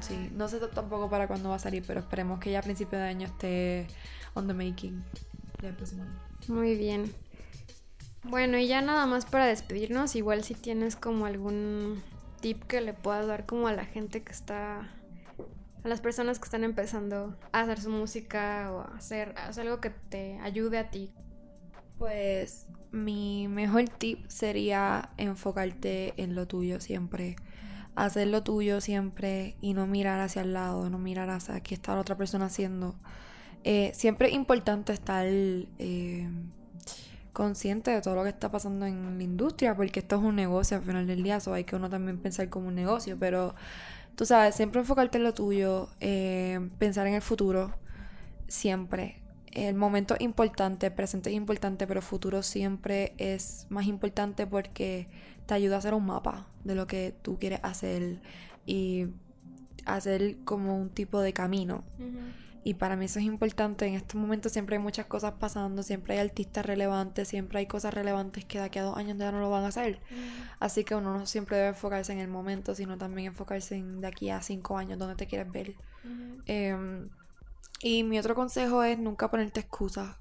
Sí, 0.00 0.30
no 0.32 0.46
sé 0.48 0.60
tampoco 0.68 1.10
para 1.10 1.26
cuándo 1.26 1.48
va 1.48 1.56
a 1.56 1.58
salir, 1.58 1.82
pero 1.86 2.00
esperemos 2.00 2.38
que 2.38 2.52
ya 2.52 2.60
a 2.60 2.62
principio 2.62 2.98
de 2.98 3.04
año 3.06 3.26
esté 3.26 3.86
on 4.34 4.46
the 4.46 4.54
making 4.54 5.02
del 5.60 5.74
próximo 5.74 6.04
año. 6.04 6.20
Muy 6.46 6.76
bien. 6.76 7.12
Bueno, 8.22 8.58
y 8.58 8.66
ya 8.68 8.80
nada 8.82 9.06
más 9.06 9.26
para 9.26 9.46
despedirnos, 9.46 10.14
igual 10.14 10.44
si 10.44 10.54
tienes 10.54 10.96
como 10.96 11.26
algún 11.26 12.00
tip 12.40 12.62
que 12.64 12.80
le 12.80 12.92
puedas 12.92 13.26
dar 13.26 13.46
como 13.46 13.66
a 13.68 13.72
la 13.72 13.84
gente 13.84 14.22
que 14.22 14.32
está, 14.32 14.80
a 15.82 15.88
las 15.88 16.00
personas 16.00 16.38
que 16.38 16.44
están 16.44 16.62
empezando 16.62 17.36
a 17.52 17.60
hacer 17.60 17.80
su 17.80 17.90
música 17.90 18.70
o 18.72 18.80
a 18.80 18.96
hacer, 18.96 19.34
a 19.36 19.48
hacer 19.48 19.66
algo 19.66 19.80
que 19.80 19.90
te 19.90 20.38
ayude 20.40 20.78
a 20.78 20.90
ti. 20.90 21.12
Pues 21.98 22.66
mi 22.92 23.48
mejor 23.48 23.84
tip 23.88 24.24
sería 24.28 25.10
enfocarte 25.16 26.14
en 26.16 26.34
lo 26.34 26.46
tuyo 26.46 26.80
siempre. 26.80 27.36
Hacer 27.96 28.28
lo 28.28 28.42
tuyo 28.44 28.80
siempre 28.80 29.56
y 29.60 29.74
no 29.74 29.86
mirar 29.86 30.20
hacia 30.20 30.42
el 30.42 30.52
lado, 30.52 30.88
no 30.88 30.98
mirar 30.98 31.30
hacia 31.30 31.60
qué 31.60 31.74
está 31.74 31.94
la 31.94 32.00
otra 32.00 32.16
persona 32.16 32.46
haciendo. 32.46 32.94
Eh, 33.64 33.90
siempre 33.94 34.28
es 34.28 34.34
importante 34.34 34.92
estar 34.92 35.26
eh, 35.26 36.28
consciente 37.32 37.90
de 37.90 38.00
todo 38.00 38.14
lo 38.14 38.22
que 38.22 38.28
está 38.30 38.50
pasando 38.50 38.86
en 38.86 39.18
la 39.18 39.24
industria, 39.24 39.74
porque 39.76 40.00
esto 40.00 40.16
es 40.16 40.22
un 40.22 40.36
negocio 40.36 40.76
al 40.76 40.84
final 40.84 41.06
del 41.06 41.22
día, 41.22 41.38
hay 41.52 41.64
que 41.64 41.76
uno 41.76 41.90
también 41.90 42.18
pensar 42.18 42.48
como 42.48 42.68
un 42.68 42.74
negocio, 42.76 43.16
pero 43.18 43.54
tú 44.16 44.24
sabes, 44.26 44.54
siempre 44.54 44.80
enfocarte 44.80 45.18
en 45.18 45.24
lo 45.24 45.34
tuyo, 45.34 45.88
eh, 46.00 46.60
pensar 46.78 47.06
en 47.08 47.14
el 47.14 47.22
futuro, 47.22 47.72
siempre. 48.48 49.22
El 49.52 49.74
momento 49.74 50.16
importante, 50.18 50.90
presente 50.90 51.30
es 51.30 51.36
importante, 51.36 51.86
pero 51.86 52.02
futuro 52.02 52.42
siempre 52.42 53.14
es 53.18 53.66
más 53.70 53.86
importante 53.86 54.46
porque 54.46 55.08
te 55.46 55.54
ayuda 55.54 55.76
a 55.76 55.78
hacer 55.78 55.94
un 55.94 56.06
mapa 56.06 56.46
de 56.64 56.74
lo 56.74 56.86
que 56.86 57.14
tú 57.22 57.38
quieres 57.38 57.60
hacer, 57.62 58.20
y 58.66 59.06
hacer 59.86 60.36
como 60.44 60.78
un 60.78 60.90
tipo 60.90 61.20
de 61.20 61.32
camino. 61.32 61.82
Y 62.64 62.74
para 62.74 62.96
mí 62.96 63.06
eso 63.06 63.18
es 63.18 63.24
importante. 63.24 63.86
En 63.86 63.94
estos 63.94 64.20
momentos 64.20 64.52
siempre 64.52 64.76
hay 64.76 64.82
muchas 64.82 65.06
cosas 65.06 65.32
pasando, 65.38 65.82
siempre 65.82 66.14
hay 66.14 66.20
artistas 66.20 66.66
relevantes, 66.66 67.28
siempre 67.28 67.60
hay 67.60 67.66
cosas 67.66 67.94
relevantes 67.94 68.44
que 68.44 68.58
de 68.58 68.64
aquí 68.64 68.78
a 68.78 68.82
dos 68.82 68.98
años 68.98 69.16
ya 69.16 69.32
no 69.32 69.40
lo 69.40 69.48
van 69.48 69.64
a 69.64 69.68
hacer. 69.68 70.00
Así 70.60 70.84
que 70.84 70.94
uno 70.94 71.16
no 71.16 71.24
siempre 71.24 71.56
debe 71.56 71.68
enfocarse 71.68 72.12
en 72.12 72.18
el 72.18 72.28
momento, 72.28 72.74
sino 72.74 72.98
también 72.98 73.28
enfocarse 73.28 73.76
en 73.76 74.02
de 74.02 74.08
aquí 74.08 74.28
a 74.28 74.42
cinco 74.42 74.76
años, 74.76 74.98
donde 74.98 75.16
te 75.16 75.26
quieres 75.26 75.50
ver. 75.50 75.76
Em, 76.44 77.08
y 77.80 78.02
mi 78.04 78.18
otro 78.18 78.34
consejo 78.34 78.82
es 78.82 78.98
nunca 78.98 79.30
ponerte 79.30 79.60
excusas. 79.60 80.16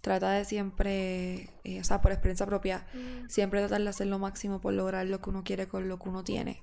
Trata 0.00 0.32
de 0.32 0.44
siempre, 0.44 1.50
eh, 1.64 1.80
o 1.80 1.84
sea, 1.84 2.02
por 2.02 2.12
experiencia 2.12 2.44
propia, 2.44 2.86
siempre 3.28 3.60
tratar 3.60 3.80
de 3.80 3.88
hacer 3.88 4.06
lo 4.06 4.18
máximo 4.18 4.60
por 4.60 4.74
lograr 4.74 5.06
lo 5.06 5.20
que 5.20 5.30
uno 5.30 5.44
quiere 5.44 5.66
con 5.66 5.88
lo 5.88 5.98
que 5.98 6.08
uno 6.08 6.22
tiene 6.22 6.62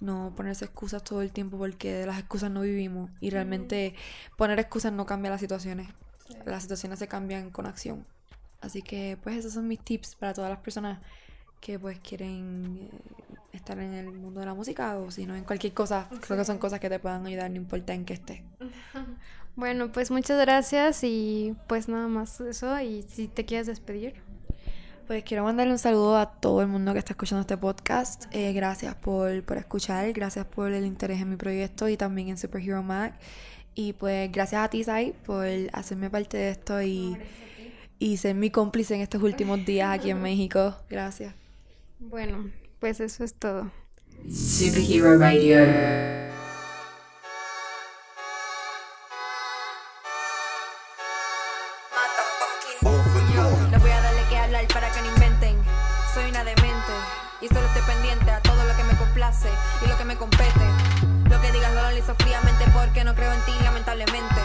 no 0.00 0.32
ponerse 0.36 0.66
excusas 0.66 1.02
todo 1.02 1.22
el 1.22 1.32
tiempo 1.32 1.58
porque 1.58 1.92
de 1.92 2.06
las 2.06 2.18
excusas 2.18 2.50
no 2.50 2.62
vivimos 2.62 3.10
y 3.20 3.30
realmente 3.30 3.94
poner 4.36 4.58
excusas 4.58 4.92
no 4.92 5.06
cambia 5.06 5.30
las 5.30 5.40
situaciones. 5.40 5.88
Las 6.44 6.62
situaciones 6.62 6.98
se 6.98 7.08
cambian 7.08 7.50
con 7.50 7.66
acción. 7.66 8.06
Así 8.60 8.82
que 8.82 9.18
pues 9.22 9.36
esos 9.36 9.52
son 9.52 9.68
mis 9.68 9.80
tips 9.80 10.16
para 10.16 10.34
todas 10.34 10.50
las 10.50 10.60
personas 10.60 10.98
que 11.66 11.80
pues 11.80 11.98
quieren 11.98 12.78
eh, 12.80 12.88
estar 13.52 13.76
en 13.80 13.92
el 13.92 14.12
mundo 14.12 14.38
de 14.38 14.46
la 14.46 14.54
música 14.54 14.96
o 14.98 15.10
si 15.10 15.26
no 15.26 15.34
en 15.34 15.42
cualquier 15.42 15.74
cosa. 15.74 16.08
Creo 16.20 16.38
que 16.38 16.44
son 16.44 16.58
cosas 16.58 16.78
que 16.78 16.88
te 16.88 17.00
puedan 17.00 17.26
ayudar 17.26 17.50
no 17.50 17.56
importa 17.56 17.92
en 17.92 18.04
qué 18.04 18.14
estés. 18.14 18.40
Bueno, 19.56 19.90
pues 19.90 20.10
muchas 20.10 20.38
gracias 20.38 21.02
y 21.02 21.56
pues 21.66 21.88
nada 21.88 22.08
más 22.08 22.42
eso 22.42 22.78
y 22.78 23.06
si 23.08 23.26
te 23.26 23.46
quieres 23.46 23.66
despedir. 23.66 24.12
Pues 25.06 25.24
quiero 25.24 25.44
mandarle 25.44 25.72
un 25.72 25.78
saludo 25.78 26.18
a 26.18 26.30
todo 26.30 26.60
el 26.60 26.68
mundo 26.68 26.92
que 26.92 26.98
está 26.98 27.14
escuchando 27.14 27.40
este 27.40 27.56
podcast. 27.56 28.26
Eh, 28.32 28.52
gracias 28.52 28.94
por, 28.96 29.42
por 29.44 29.56
escuchar, 29.56 30.12
gracias 30.12 30.44
por 30.44 30.72
el 30.72 30.84
interés 30.84 31.22
en 31.22 31.30
mi 31.30 31.36
proyecto 31.36 31.88
y 31.88 31.96
también 31.96 32.28
en 32.28 32.36
Superhero 32.36 32.82
Mac. 32.82 33.14
Y 33.74 33.94
pues 33.94 34.30
gracias 34.30 34.62
a 34.62 34.68
ti, 34.68 34.84
Sai, 34.84 35.14
por 35.24 35.46
hacerme 35.72 36.10
parte 36.10 36.36
de 36.36 36.50
esto 36.50 36.82
y, 36.82 37.16
y 37.98 38.18
ser 38.18 38.34
mi 38.34 38.50
cómplice 38.50 38.94
en 38.94 39.00
estos 39.00 39.22
últimos 39.22 39.64
días 39.64 39.88
aquí 39.98 40.10
en 40.10 40.20
México. 40.30 40.76
Gracias. 40.90 41.45
Bueno, 41.98 42.50
pues 42.78 43.00
eso 43.00 43.24
es 43.24 43.34
todo. 43.34 43.70
Superhero 44.30 45.18
Radio. 45.18 45.58
No 52.82 53.80
voy 53.80 53.90
a 53.90 54.00
darle 54.00 54.20
que 54.28 54.36
hablar 54.36 54.66
para 54.68 54.90
que 54.92 55.00
no 55.00 55.06
inventen. 55.08 55.56
Soy 56.14 56.28
una 56.30 56.44
demente 56.44 56.92
y 57.40 57.48
solo 57.48 57.66
estoy 57.66 57.82
pendiente 57.82 58.30
a 58.30 58.40
todo 58.42 58.64
lo 58.64 58.76
que 58.76 58.84
me 58.84 58.96
complace 58.96 59.48
y 59.84 59.88
lo 59.88 59.96
que 59.96 60.04
me 60.04 60.16
compete. 60.16 60.66
Lo 61.30 61.40
que 61.40 61.50
digas 61.52 61.72
lo 61.72 61.80
analizo 61.80 62.14
fríamente 62.16 62.64
porque 62.72 63.04
no 63.04 63.14
creo 63.14 63.32
en 63.32 63.40
ti, 63.46 63.52
lamentablemente. 63.62 64.40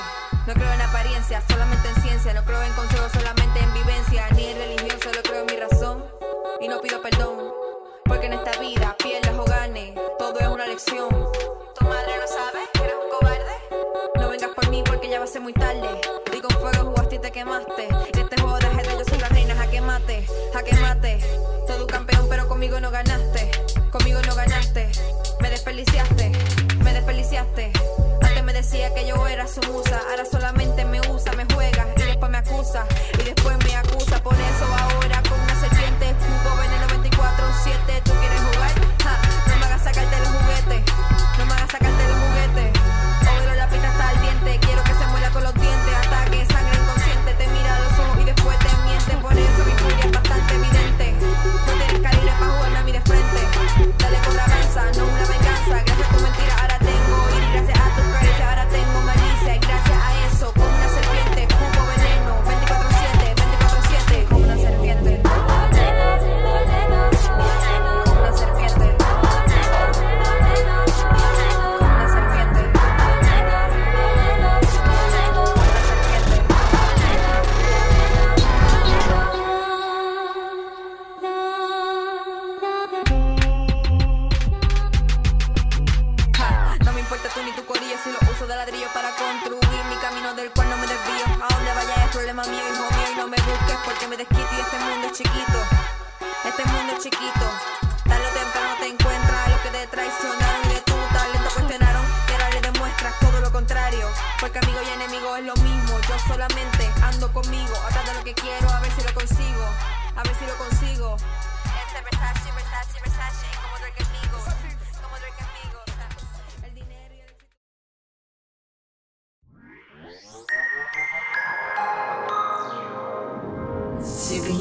No 0.47 0.53
creo 0.53 0.71
en 0.73 0.81
apariencia, 0.81 1.43
solamente 1.47 1.87
en 1.89 2.01
ciencia. 2.01 2.33
No 2.33 2.43
creo 2.45 2.61
en 2.63 2.73
consejos, 2.73 3.11
solamente 3.11 3.59
en 3.59 3.73
vivencia. 3.73 4.29
Ni 4.31 4.45
en 4.45 4.57
religión, 4.57 4.99
solo 5.03 5.21
creo. 5.21 5.30
Y 6.61 6.67
no 6.67 6.79
pido 6.79 7.01
perdón, 7.01 7.39
porque 8.05 8.27
en 8.27 8.33
esta 8.33 8.51
vida, 8.59 8.95
pierdas 9.01 9.33
o 9.35 9.43
ganes, 9.45 9.95
todo 10.19 10.39
es 10.39 10.47
una 10.47 10.67
lección. 10.67 11.09
Tu 11.09 11.85
madre 11.85 12.13
no 12.19 12.27
sabe 12.27 12.59
que 12.71 12.83
eres 12.83 12.93
un 13.03 13.09
cobarde. 13.09 14.19
No 14.19 14.29
vengas 14.29 14.51
por 14.51 14.69
mí 14.69 14.83
porque 14.85 15.09
ya 15.09 15.17
va 15.17 15.23
a 15.25 15.27
ser 15.27 15.41
muy 15.41 15.53
tarde. 15.53 15.89
Y 16.31 16.39
con 16.39 16.51
fuego 16.51 16.91
jugaste 16.91 17.15
y 17.15 17.19
te 17.19 17.31
quemaste. 17.31 17.87
En 17.87 18.19
este 18.19 18.39
juego 18.39 18.59
de 18.59 18.67
ajedrez 18.67 18.95
yo 18.99 19.05
soy 19.05 19.17
la 19.17 19.29
reina, 19.29 19.55
jaque 19.55 19.81
mate, 19.81 20.27
jaque 20.53 20.75
mate. 20.75 21.19
Todo 21.65 21.81
un 21.81 21.87
campeón, 21.87 22.27
pero 22.29 22.47
conmigo 22.47 22.79
no 22.79 22.91
ganaste. 22.91 23.49
Conmigo 23.89 24.19
no 24.27 24.35
ganaste. 24.35 24.87
Me 25.39 25.49
desperdiciaste, 25.49 26.31
me 26.83 26.93
desperdiciaste. 26.93 27.71
Antes 28.21 28.43
me 28.43 28.53
decía 28.53 28.93
que 28.93 29.07
yo 29.07 29.27
era 29.27 29.47
su 29.47 29.61
musa. 29.63 29.99
Ahora 30.11 30.25
solamente 30.25 30.85
me 30.85 31.01
usa, 31.09 31.31
me 31.33 31.45
juega 31.55 31.87
y 31.97 32.01
después 32.03 32.29
me 32.29 32.37
acusa. 32.37 32.85
Y 33.19 33.23
después 33.23 33.57
me 33.65 33.75
acusa. 33.75 34.21
Por 34.21 34.35
eso 34.35 34.65
ahora 34.65 34.90
porque 93.85 94.07
me 94.07 94.17
desquito 94.17 94.47
y 94.51 94.59
este 94.59 94.77
mundo 94.79 95.07
es 95.07 95.13
chiquito. 95.13 95.59
Este 96.45 96.65
mundo 96.65 96.93
es 96.93 97.03
chiquito. 97.03 97.45
Tarde 98.05 98.27
o 98.27 98.33
temprano 98.33 98.75
te 98.79 98.87
encuentras 98.87 99.47
a 99.47 99.49
los 99.49 99.59
que 99.61 99.69
te 99.69 99.87
traicionaron 99.87 100.65
y 100.65 100.73
de 100.73 100.81
tu 100.81 100.95
talento 101.13 101.49
cuestionaron. 101.53 102.05
Y 102.27 102.31
ahora 102.33 102.49
le 102.49 102.61
demuestras 102.61 103.19
todo 103.19 103.39
lo 103.39 103.51
contrario. 103.51 104.07
Porque 104.39 104.59
amigo 104.59 104.79
y 104.81 104.89
enemigo 104.89 105.35
es 105.35 105.45
lo 105.45 105.55
mismo. 105.55 105.99
Yo 106.07 106.19
solamente 106.27 106.91
ando 107.03 107.31
conmigo, 107.33 107.75
atrás 107.87 108.05
de 108.05 108.13
lo 108.13 108.23
que 108.23 108.33
quiero, 108.33 108.69
a 108.69 108.79
ver 108.79 108.91
si 108.91 109.03
lo 109.03 109.13
consigo. 109.13 109.65
A 110.15 110.23
ver 110.23 110.35
si 110.35 110.45
lo 110.45 110.55
consigo. 110.57 111.15
Este 111.15 112.01
Versace, 112.01 112.51
Versace, 112.51 112.99
Versace. 113.01 113.45
Como 113.61 113.77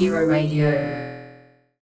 Superhero 0.00 0.26
Radio. 0.26 0.99